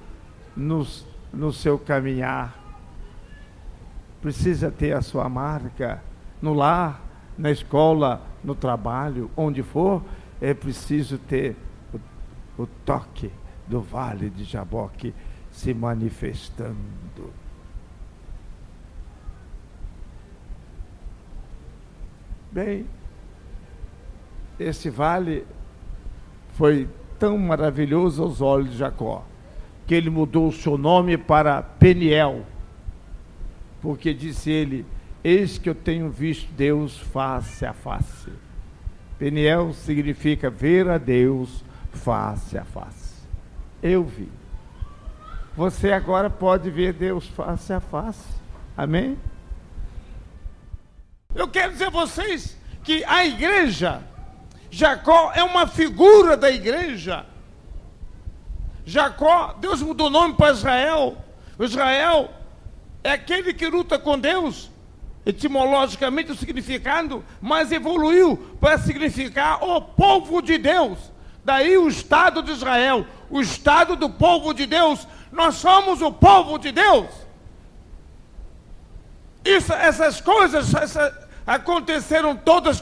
no, 0.57 0.87
no 1.33 1.52
seu 1.52 1.78
caminhar. 1.78 2.57
Precisa 4.20 4.70
ter 4.70 4.92
a 4.92 5.00
sua 5.00 5.28
marca 5.28 6.02
no 6.40 6.52
lar, 6.52 7.00
na 7.37 7.50
escola, 7.50 8.22
no 8.42 8.54
trabalho, 8.54 9.31
onde 9.37 9.62
for, 9.62 10.02
é 10.40 10.54
preciso 10.54 11.18
ter 11.18 11.57
o, 12.59 12.62
o 12.62 12.66
toque 12.85 13.31
do 13.66 13.81
vale 13.81 14.31
de 14.31 14.44
Jaboque 14.44 15.14
se 15.50 15.74
manifestando. 15.74 17.33
Bem, 22.50 22.87
esse 24.58 24.90
vale 24.90 25.46
foi 26.54 26.88
tão 27.18 27.38
maravilhoso 27.38 28.22
aos 28.22 28.40
olhos 28.40 28.70
de 28.70 28.78
Jacó, 28.78 29.24
que 29.86 29.94
ele 29.94 30.10
mudou 30.10 30.48
o 30.48 30.52
seu 30.52 30.76
nome 30.76 31.16
para 31.16 31.62
Peniel, 31.62 32.44
porque 33.80 34.12
disse 34.12 34.50
ele: 34.50 34.84
Eis 35.22 35.58
que 35.58 35.68
eu 35.68 35.74
tenho 35.74 36.10
visto 36.10 36.50
Deus 36.52 36.96
face 36.96 37.64
a 37.64 37.72
face. 37.72 38.30
Peniel 39.18 39.72
significa 39.72 40.48
ver 40.48 40.88
a 40.88 40.98
Deus 40.98 41.64
face 41.92 42.56
a 42.56 42.64
face. 42.64 43.22
Eu 43.82 44.04
vi. 44.04 44.28
Você 45.56 45.92
agora 45.92 46.30
pode 46.30 46.70
ver 46.70 46.92
Deus 46.92 47.26
face 47.26 47.72
a 47.72 47.80
face. 47.80 48.28
Amém? 48.76 49.18
Eu 51.34 51.48
quero 51.48 51.72
dizer 51.72 51.86
a 51.86 51.90
vocês 51.90 52.56
que 52.84 53.04
a 53.04 53.26
igreja, 53.26 54.02
Jacó 54.70 55.33
é 55.35 55.42
uma 55.42 55.66
figura 55.66 56.37
da 56.37 56.50
igreja. 56.50 57.24
Jacó, 58.85 59.54
Deus 59.61 59.83
mudou 59.83 60.07
o 60.07 60.11
nome 60.11 60.35
para 60.35 60.52
Israel. 60.52 61.16
Israel 61.61 62.31
é 63.02 63.12
aquele 63.12 63.52
que 63.52 63.66
luta 63.66 63.98
com 63.98 64.18
Deus, 64.18 64.70
etimologicamente 65.26 66.33
o 66.33 66.37
significado, 66.37 67.24
mas 67.40 67.72
evoluiu 67.72 68.37
para 68.61 68.78
significar 68.78 69.62
o 69.62 69.81
povo 69.81 70.40
de 70.40 70.59
Deus. 70.59 70.98
Daí 71.44 71.78
o 71.78 71.88
Estado 71.88 72.42
de 72.42 72.52
Israel, 72.52 73.07
o 73.31 73.40
Estado 73.40 73.96
do 73.96 74.11
povo 74.11 74.52
de 74.52 74.66
Deus. 74.66 75.07
Nós 75.33 75.57
somos 75.57 76.02
o 76.02 76.12
povo 76.12 76.59
de 76.59 76.72
Deus. 76.72 77.07
Isso, 79.44 79.72
essas 79.72 80.20
coisas 80.20 80.74
essa, 80.74 81.28
aconteceram 81.46 82.37
todas 82.37 82.81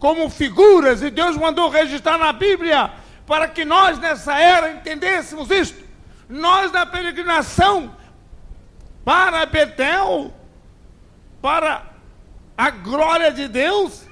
como 0.00 0.30
figuras 0.30 1.02
e 1.02 1.10
Deus 1.10 1.36
mandou 1.36 1.68
registrar 1.68 2.18
na 2.18 2.32
Bíblia 2.32 2.90
para 3.26 3.46
que 3.46 3.64
nós 3.64 3.98
nessa 3.98 4.36
era 4.40 4.72
entendêssemos 4.72 5.50
isto. 5.50 5.84
Nós 6.28 6.72
na 6.72 6.86
peregrinação 6.86 7.94
para 9.04 9.44
Betel, 9.44 10.32
para 11.40 11.84
a 12.56 12.70
glória 12.70 13.30
de 13.30 13.46
Deus, 13.46 14.06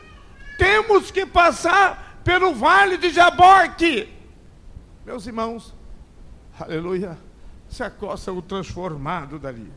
temos 0.59 1.11
que 1.11 1.24
passar 1.24 2.20
pelo 2.22 2.55
vale 2.55 2.98
de 2.98 3.09
Jaboque. 3.09 4.12
Meus 5.07 5.27
irmãos, 5.27 5.74
aleluia, 6.61 7.16
se 7.68 7.83
acosta 7.83 8.31
o 8.31 8.42
transformado 8.42 9.38
dali. 9.38 9.72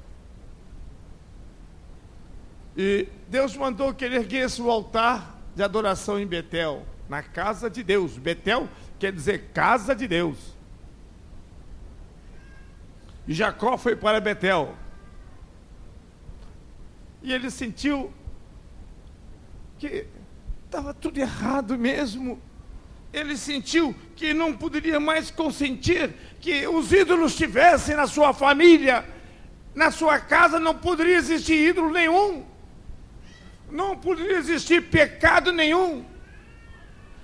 E 2.76 3.08
Deus 3.30 3.56
mandou 3.56 3.94
que 3.94 4.04
ele 4.04 4.18
erguesse 4.18 4.62
o 4.62 4.70
altar 4.70 5.41
de 5.56 5.64
adoração 5.64 6.20
em 6.20 6.26
Betel, 6.26 6.86
na 7.10 7.22
casa 7.22 7.70
de 7.70 7.84
Deus. 7.84 8.18
Betel 8.18 8.70
quer 9.00 9.12
dizer 9.12 9.50
casa 9.54 9.96
de 9.96 10.08
Deus. 10.08 10.56
E 13.28 13.34
Jacó 13.34 13.78
foi 13.78 13.96
para 13.96 14.20
Betel. 14.20 14.76
E 17.22 17.34
ele 17.34 17.52
sentiu 17.52 18.12
que 19.78 20.08
estava 20.66 20.94
tudo 20.94 21.20
errado 21.20 21.78
mesmo. 21.78 22.42
Ele 23.14 23.36
sentiu 23.36 23.94
que 24.16 24.34
não 24.34 24.56
poderia 24.56 25.00
mais 25.00 25.30
consentir 25.30 26.14
que 26.40 26.66
os 26.68 26.92
ídolos 26.92 27.34
estivessem 27.34 27.96
na 27.96 28.08
sua 28.08 28.34
família, 28.34 29.06
na 29.76 29.92
sua 29.92 30.20
casa 30.20 30.60
não 30.60 30.76
poderia 30.76 31.18
existir 31.18 31.70
ídolo 31.70 31.92
nenhum, 31.92 32.46
não 33.72 33.98
poderia 33.98 34.38
existir 34.38 34.90
pecado 34.90 35.52
nenhum. 35.52 36.06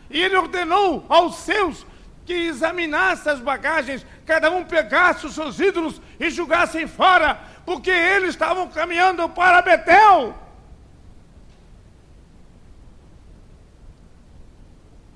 E 0.09 0.21
ele 0.21 0.37
ordenou 0.37 1.05
aos 1.09 1.35
seus 1.37 1.85
que 2.25 2.33
examinassem 2.33 3.31
as 3.31 3.39
bagagens, 3.39 4.05
cada 4.25 4.51
um 4.51 4.65
pegasse 4.65 5.25
os 5.25 5.33
seus 5.33 5.59
ídolos 5.59 6.01
e 6.19 6.29
julgassem 6.29 6.85
fora, 6.85 7.39
porque 7.65 7.89
eles 7.89 8.31
estavam 8.31 8.67
caminhando 8.67 9.29
para 9.29 9.61
Betel. 9.61 10.37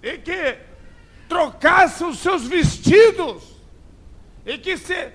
E 0.01 0.17
que 0.17 0.57
trocassem 1.27 2.07
os 2.07 2.19
seus 2.19 2.47
vestidos, 2.47 3.43
e 4.45 4.57
que 4.57 4.77
se 4.77 5.11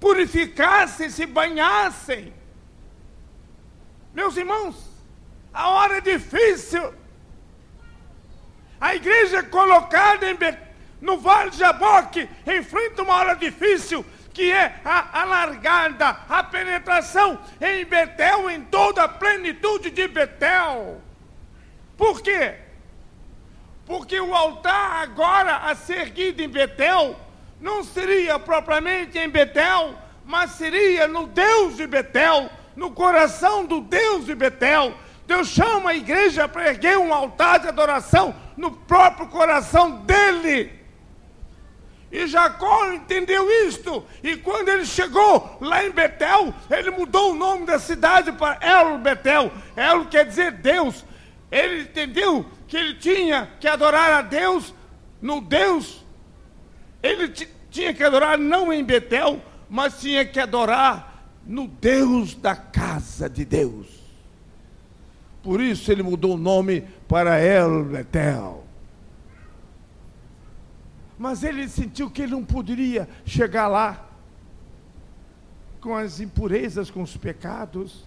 purificassem, 0.00 1.10
se 1.10 1.26
banhassem. 1.26 2.34
Meus 4.12 4.36
irmãos, 4.36 4.89
a 5.52 5.68
hora 5.68 5.98
é 5.98 6.00
difícil. 6.00 6.94
A 8.80 8.94
igreja 8.94 9.38
é 9.38 9.42
colocada 9.42 10.30
em 10.30 10.36
no 11.00 11.18
Vale 11.18 11.50
de 11.50 11.58
Jaboque 11.58 12.28
enfrenta 12.46 13.02
uma 13.02 13.16
hora 13.16 13.34
difícil 13.34 14.04
que 14.32 14.50
é 14.50 14.80
a, 14.84 15.22
a 15.22 15.24
largada, 15.24 16.08
a 16.28 16.42
penetração 16.44 17.38
em 17.60 17.84
Betel, 17.84 18.48
em 18.50 18.62
toda 18.62 19.04
a 19.04 19.08
plenitude 19.08 19.90
de 19.90 20.06
Betel. 20.06 21.00
Por 21.96 22.22
quê? 22.22 22.54
Porque 23.86 24.20
o 24.20 24.34
altar 24.34 25.02
agora 25.02 25.56
a 25.56 25.74
ser 25.74 26.02
erguido 26.02 26.42
em 26.42 26.48
Betel 26.48 27.18
não 27.60 27.82
seria 27.82 28.38
propriamente 28.38 29.18
em 29.18 29.28
Betel, 29.28 29.94
mas 30.24 30.52
seria 30.52 31.08
no 31.08 31.26
Deus 31.26 31.76
de 31.76 31.86
Betel, 31.86 32.48
no 32.76 32.92
coração 32.92 33.66
do 33.66 33.80
Deus 33.80 34.26
de 34.26 34.34
Betel. 34.34 34.94
Deus 35.30 35.46
chama 35.46 35.90
a 35.90 35.94
igreja 35.94 36.48
para 36.48 36.70
erguer 36.70 36.98
um 36.98 37.14
altar 37.14 37.60
de 37.60 37.68
adoração 37.68 38.34
no 38.56 38.72
próprio 38.72 39.28
coração 39.28 40.00
dele. 40.00 40.72
E 42.10 42.26
Jacó 42.26 42.90
entendeu 42.90 43.48
isto. 43.68 44.04
E 44.24 44.36
quando 44.36 44.70
ele 44.70 44.84
chegou 44.84 45.56
lá 45.60 45.84
em 45.84 45.92
Betel, 45.92 46.52
ele 46.68 46.90
mudou 46.90 47.30
o 47.30 47.36
nome 47.36 47.64
da 47.64 47.78
cidade 47.78 48.32
para 48.32 48.58
El 48.60 48.98
Betel. 48.98 49.52
El 49.76 50.06
quer 50.06 50.26
dizer 50.26 50.50
Deus. 50.50 51.04
Ele 51.48 51.82
entendeu 51.82 52.44
que 52.66 52.76
ele 52.76 52.94
tinha 52.94 53.52
que 53.60 53.68
adorar 53.68 54.10
a 54.10 54.22
Deus 54.22 54.74
no 55.22 55.40
Deus. 55.40 56.04
Ele 57.00 57.28
tinha 57.70 57.94
que 57.94 58.02
adorar 58.02 58.36
não 58.36 58.72
em 58.72 58.82
Betel, 58.82 59.40
mas 59.68 60.00
tinha 60.00 60.24
que 60.24 60.40
adorar 60.40 61.30
no 61.46 61.68
Deus 61.68 62.34
da 62.34 62.56
casa 62.56 63.30
de 63.30 63.44
Deus. 63.44 63.99
Por 65.42 65.60
isso 65.60 65.90
ele 65.90 66.02
mudou 66.02 66.34
o 66.34 66.38
nome 66.38 66.82
para 67.08 67.40
El 67.40 67.84
Betel. 67.84 68.64
Mas 71.18 71.42
ele 71.42 71.68
sentiu 71.68 72.10
que 72.10 72.22
ele 72.22 72.32
não 72.32 72.44
poderia 72.44 73.08
chegar 73.24 73.68
lá 73.68 74.08
com 75.80 75.94
as 75.94 76.20
impurezas, 76.20 76.90
com 76.90 77.02
os 77.02 77.16
pecados, 77.16 78.04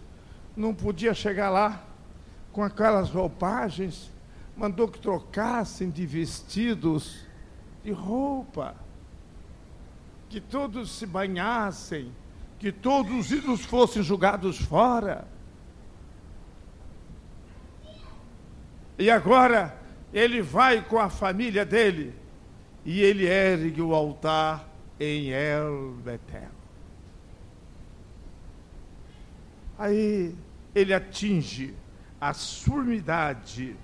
não 0.56 0.74
podia 0.74 1.14
chegar 1.14 1.50
lá 1.50 1.84
com 2.52 2.64
aquelas 2.64 3.10
roupagens, 3.10 4.12
mandou 4.56 4.88
que 4.88 5.00
trocassem 5.00 5.90
de 5.90 6.06
vestidos, 6.06 7.26
de 7.84 7.92
roupa, 7.92 8.76
que 10.30 10.40
todos 10.40 10.92
se 10.92 11.06
banhassem, 11.06 12.12
que 12.60 12.72
todos 12.72 13.14
os 13.14 13.32
ídolos 13.32 13.66
fossem 13.66 14.04
julgados 14.04 14.60
fora. 14.60 15.28
E 18.98 19.10
agora 19.10 19.78
ele 20.14 20.42
vai 20.42 20.82
com 20.82 21.00
a 21.00 21.10
família 21.10 21.66
dele 21.66 22.14
e 22.86 23.02
ele 23.02 23.26
ergue 23.26 23.82
o 23.82 23.94
altar 23.94 24.70
em 25.00 25.30
El 25.30 25.94
Betel. 26.04 26.52
Aí 29.78 30.36
ele 30.76 30.94
atinge 30.94 31.74
a 32.22 32.34
sumidade 32.34 33.76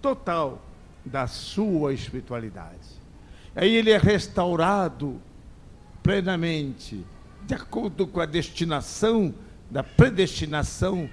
total 0.00 0.62
da 1.04 1.26
sua 1.26 1.92
espiritualidade. 1.92 2.96
Aí 3.54 3.74
ele 3.74 3.90
é 3.90 3.96
restaurado 3.96 5.20
plenamente, 6.02 7.04
de 7.46 7.54
acordo 7.54 8.06
com 8.06 8.20
a 8.20 8.26
destinação 8.26 9.34
da 9.70 9.82
predestinação, 9.82 11.08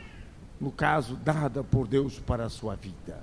no 0.64 0.72
caso, 0.72 1.18
dada 1.18 1.62
por 1.62 1.86
Deus 1.86 2.20
para 2.20 2.46
a 2.46 2.50
sua 2.50 2.74
vida. 2.74 3.20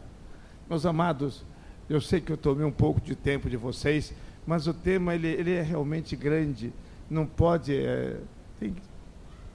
Meus 0.68 0.85
amados, 0.85 1.42
eu 1.88 1.98
sei 1.98 2.20
que 2.20 2.31
eu 2.31 2.37
tomei 2.37 2.66
um 2.66 2.70
pouco 2.70 3.00
de 3.00 3.16
tempo 3.16 3.49
de 3.49 3.57
vocês, 3.57 4.12
mas 4.47 4.66
o 4.66 4.74
tema 4.74 5.14
ele, 5.14 5.28
ele 5.28 5.55
é 5.55 5.62
realmente 5.62 6.14
grande. 6.14 6.70
Não 7.09 7.24
pode. 7.24 7.74
É, 7.74 8.20
tem, 8.59 8.76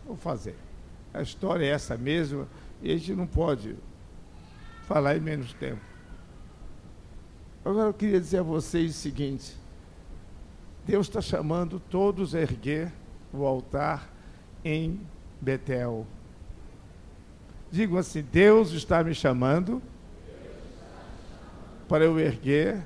vou 0.03 0.17
fazer. 0.17 0.55
A 1.13 1.21
história 1.21 1.63
é 1.63 1.69
essa 1.69 1.95
mesma 1.95 2.47
e 2.81 2.91
a 2.91 2.97
gente 2.97 3.13
não 3.13 3.27
pode 3.27 3.75
falar 4.87 5.15
em 5.15 5.19
menos 5.19 5.53
tempo. 5.53 5.81
Agora 7.63 7.89
eu 7.89 7.93
queria 7.93 8.19
dizer 8.19 8.39
a 8.39 8.43
vocês 8.43 8.95
o 8.95 8.99
seguinte: 8.99 9.55
Deus 10.87 11.05
está 11.05 11.21
chamando 11.21 11.79
todos 11.79 12.33
a 12.33 12.41
erguer 12.41 12.91
o 13.31 13.45
altar 13.45 14.09
em 14.63 14.99
Betel. 15.39 16.07
Digo 17.71 17.97
assim: 17.97 18.21
Deus 18.21 18.71
está 18.71 19.03
me 19.03 19.13
chamando 19.13 19.81
para 21.87 22.03
eu 22.05 22.19
erguer 22.19 22.83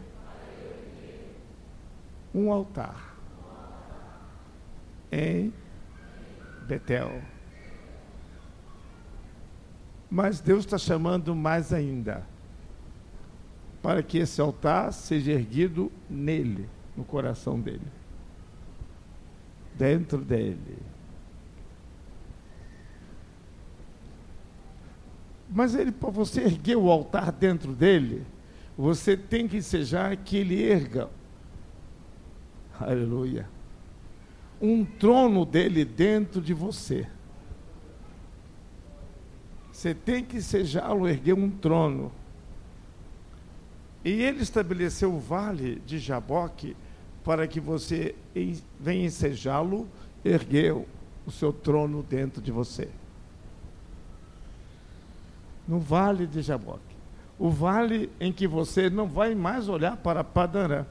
um 2.34 2.52
altar 2.52 3.16
em 5.12 5.54
Betel. 6.68 7.22
Mas 10.10 10.40
Deus 10.40 10.66
está 10.66 10.78
chamando 10.78 11.36
mais 11.36 11.72
ainda, 11.72 12.26
para 13.82 14.02
que 14.02 14.18
esse 14.18 14.42
altar 14.42 14.92
seja 14.92 15.32
erguido 15.32 15.92
nele, 16.10 16.68
no 16.98 17.04
coração 17.04 17.60
dele, 17.60 17.86
dentro 19.76 20.20
dele. 20.20 20.78
Mas 25.50 25.74
ele, 25.74 25.92
para 25.92 26.10
você 26.10 26.42
erguer 26.42 26.78
o 26.78 26.92
altar 26.92 27.32
dentro 27.32 27.74
dele, 27.74 28.26
você 28.78 29.18
tem 29.18 29.48
que 29.48 29.62
sejar 29.62 30.16
que 30.16 30.38
ele 30.38 30.64
erga. 30.64 31.10
Aleluia. 32.80 33.50
um 34.62 34.84
trono 34.86 35.46
dele 35.46 35.84
dentro 35.86 36.42
de 36.42 36.54
você. 36.54 37.08
Você 39.72 39.94
tem 39.94 40.24
que 40.24 40.42
sejá-lo, 40.42 41.08
erguer 41.08 41.34
um 41.34 41.50
trono. 41.50 42.12
E 44.04 44.10
ele 44.22 44.42
estabeleceu 44.42 45.14
o 45.14 45.20
vale 45.20 45.82
de 45.86 46.00
Jaboque 46.00 46.76
para 47.24 47.48
que 47.48 47.60
você 47.60 48.16
venha 48.80 49.06
ensejá-lo, 49.06 49.88
ergueu 50.24 50.86
o 51.26 51.32
seu 51.32 51.54
trono 51.54 52.04
dentro 52.04 52.42
de 52.42 52.52
você. 52.52 52.90
No 55.70 55.80
vale 55.80 56.26
de 56.26 56.42
Jaboque. 56.42 56.98
O 57.38 57.52
vale 57.52 58.10
em 58.20 58.34
que 58.34 58.48
você 58.48 58.90
não 58.90 59.08
vai 59.08 59.36
mais 59.36 59.70
olhar 59.70 59.96
para 59.98 60.24
Padarã. 60.24 60.84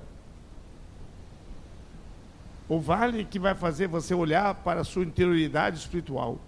O 2.68 2.78
vale 2.78 3.24
que 3.24 3.40
vai 3.40 3.56
fazer 3.56 3.88
você 3.88 4.14
olhar 4.14 4.54
para 4.54 4.82
a 4.82 4.84
sua 4.84 5.02
interioridade 5.02 5.78
espiritual. 5.78 6.38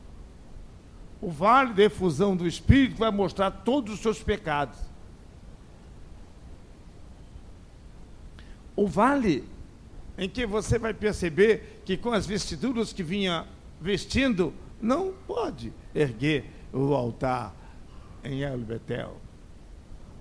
O 1.20 1.28
vale 1.28 1.74
de 1.74 1.82
efusão 1.82 2.36
do 2.36 2.46
Espírito 2.46 2.98
vai 2.98 3.10
mostrar 3.10 3.50
todos 3.50 3.94
os 3.94 4.00
seus 4.00 4.22
pecados. 4.22 4.78
O 8.76 8.86
vale 8.86 9.44
em 10.16 10.28
que 10.28 10.46
você 10.46 10.78
vai 10.78 10.94
perceber 10.94 11.82
que 11.84 11.96
com 11.96 12.12
as 12.12 12.26
vestiduras 12.26 12.92
que 12.92 13.02
vinha 13.02 13.44
vestindo, 13.80 14.54
não 14.80 15.12
pode 15.26 15.72
erguer 15.92 16.48
o 16.72 16.94
altar 16.94 17.58
em 18.24 18.42
El 18.42 18.58
Betel. 18.58 19.16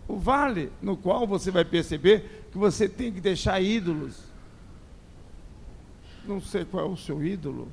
O 0.08 0.18
vale 0.18 0.72
no 0.82 0.98
qual 0.98 1.28
você 1.28 1.52
vai 1.52 1.64
perceber 1.64 2.48
que 2.52 2.58
você 2.58 2.90
tem 2.90 3.12
que 3.12 3.22
deixar 3.22 3.62
ídolos. 3.62 4.24
Não 6.26 6.42
sei 6.42 6.66
qual 6.66 6.86
é 6.86 6.90
o 6.90 6.98
seu 6.98 7.24
ídolo. 7.24 7.68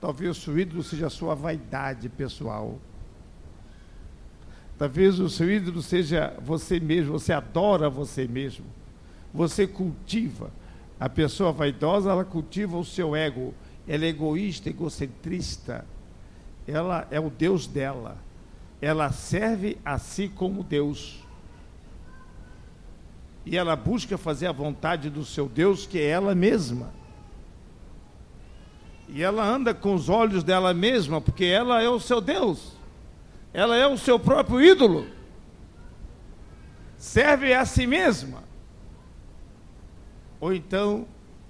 Talvez 0.00 0.36
o 0.36 0.40
seu 0.40 0.58
ídolo 0.58 0.82
seja 0.82 1.06
a 1.06 1.10
sua 1.10 1.34
vaidade 1.34 2.08
pessoal. 2.08 2.78
Talvez 4.78 5.20
o 5.20 5.28
seu 5.28 5.50
ídolo 5.50 5.82
seja 5.82 6.36
você 6.42 6.80
mesmo, 6.80 7.12
você 7.12 7.32
adora 7.32 7.88
você 7.88 8.26
mesmo. 8.26 8.64
Você 9.32 9.66
cultiva 9.66 10.50
a 10.98 11.08
pessoa 11.08 11.52
vaidosa, 11.52 12.10
ela 12.10 12.24
cultiva 12.24 12.76
o 12.76 12.84
seu 12.84 13.14
ego. 13.14 13.54
Ela 13.86 14.04
é 14.04 14.08
egoísta, 14.08 14.70
egocentrista. 14.70 15.84
Ela 16.66 17.06
é 17.10 17.18
o 17.18 17.30
Deus 17.30 17.66
dela. 17.66 18.16
Ela 18.82 19.12
serve 19.12 19.78
a 19.84 19.96
si 19.96 20.28
como 20.28 20.64
Deus. 20.64 21.20
E 23.46 23.56
ela 23.56 23.76
busca 23.76 24.18
fazer 24.18 24.48
a 24.48 24.52
vontade 24.52 25.08
do 25.08 25.24
seu 25.24 25.48
Deus, 25.48 25.86
que 25.86 26.00
é 26.00 26.08
ela 26.08 26.34
mesma. 26.34 26.92
E 29.08 29.22
ela 29.22 29.44
anda 29.44 29.72
com 29.72 29.94
os 29.94 30.08
olhos 30.08 30.42
dela 30.42 30.74
mesma, 30.74 31.20
porque 31.20 31.44
ela 31.44 31.80
é 31.80 31.88
o 31.88 32.00
seu 32.00 32.20
Deus. 32.20 32.72
Ela 33.52 33.76
é 33.76 33.86
o 33.86 33.96
seu 33.96 34.18
próprio 34.18 34.60
ídolo. 34.60 35.06
Serve 36.98 37.54
a 37.54 37.64
si 37.64 37.86
mesma. 37.86 38.42
Ou 40.40 40.52
então, 40.52 41.06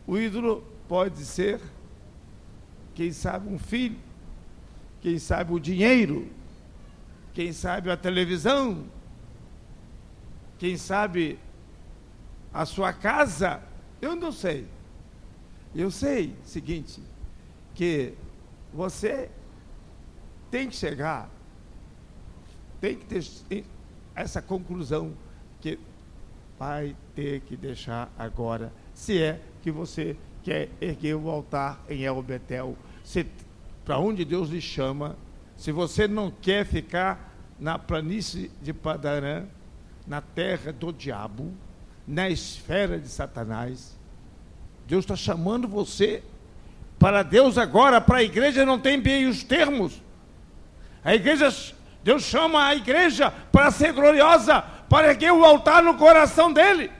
o 0.07 0.19
ídolo 0.19 0.63
pode 0.87 1.25
ser, 1.25 1.61
quem 2.95 3.11
sabe, 3.11 3.49
um 3.49 3.59
filho, 3.59 3.97
quem 5.01 5.19
sabe, 5.19 5.55
o 5.55 5.59
dinheiro, 5.59 6.29
quem 7.35 7.53
sabe, 7.53 7.91
a 7.91 7.97
televisão, 7.97 8.85
quem 10.59 10.77
sabe, 10.77 11.39
a 12.53 12.65
sua 12.67 12.93
casa. 12.93 13.63
Eu 14.01 14.15
não 14.15 14.33
sei. 14.33 14.67
Eu 15.75 15.91
sei 15.91 16.35
seguinte, 16.45 17.01
que 17.75 18.15
você 18.73 19.31
tem 20.51 20.69
que 20.69 20.77
chegar, 20.77 21.31
tem 22.81 22.97
que 22.97 23.07
ter 23.07 23.65
essa 24.15 24.43
conclusão 24.43 25.15
que 25.61 25.79
vai 26.59 26.95
ter 27.15 27.41
que 27.41 27.57
deixar 27.57 28.13
agora 28.19 28.73
se 28.95 29.23
é 29.23 29.41
que 29.63 29.71
você 29.71 30.17
quer 30.43 30.69
erguer 30.81 31.15
o 31.15 31.31
altar 31.31 31.81
em 31.89 32.05
El 32.05 32.23
Betel, 32.23 32.77
para 33.85 33.99
onde 33.99 34.25
Deus 34.25 34.51
lhe 34.51 34.61
chama, 34.61 35.17
se 35.63 35.71
você 35.71 36.09
não 36.09 36.29
quer 36.29 36.67
ficar 36.67 37.33
na 37.57 37.79
planície 37.79 38.51
de 38.61 38.73
Padarã, 38.73 39.45
na 40.05 40.21
terra 40.21 40.73
do 40.73 40.93
diabo, 40.93 41.55
na 42.05 42.29
esfera 42.29 42.99
de 42.99 43.07
Satanás, 43.07 43.97
Deus 44.89 45.05
está 45.05 45.15
chamando 45.15 45.69
você 45.69 46.21
para 46.99 47.23
Deus 47.23 47.59
agora, 47.59 48.01
para 48.01 48.19
a 48.19 48.23
igreja 48.25 48.67
não 48.67 48.77
tem 48.77 49.01
bem 49.01 49.29
os 49.29 49.45
termos. 49.45 50.03
A 51.05 51.15
igreja, 51.15 51.49
Deus 52.03 52.25
chama 52.25 52.67
a 52.67 52.75
igreja 52.75 53.31
para 53.31 53.71
ser 53.71 53.93
gloriosa, 53.93 54.63
para 54.89 55.11
erguer 55.11 55.33
o 55.33 55.45
altar 55.45 55.81
no 55.81 55.97
coração 55.97 56.53
dele. 56.53 56.91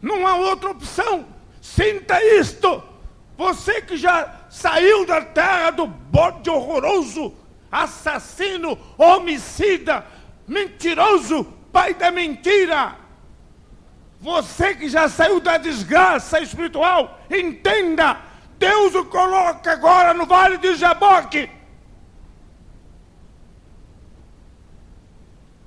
Não 0.00 0.24
há 0.24 0.36
outra 0.36 0.70
opção. 0.70 1.31
Sinta 1.74 2.22
isto. 2.22 2.82
Você 3.34 3.80
que 3.80 3.96
já 3.96 4.46
saiu 4.50 5.06
da 5.06 5.22
terra 5.22 5.70
do 5.70 5.86
bode 5.86 6.50
horroroso, 6.50 7.34
assassino, 7.70 8.78
homicida, 8.98 10.04
mentiroso, 10.46 11.44
pai 11.72 11.94
da 11.94 12.10
mentira. 12.10 12.96
Você 14.20 14.74
que 14.74 14.86
já 14.88 15.08
saiu 15.08 15.40
da 15.40 15.56
desgraça 15.56 16.40
espiritual, 16.40 17.18
entenda: 17.30 18.20
Deus 18.58 18.94
o 18.94 19.06
coloca 19.06 19.72
agora 19.72 20.12
no 20.12 20.26
vale 20.26 20.58
de 20.58 20.74
Jaboque. 20.74 21.48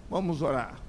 Vamos 0.07 0.43
orar. 0.43 0.84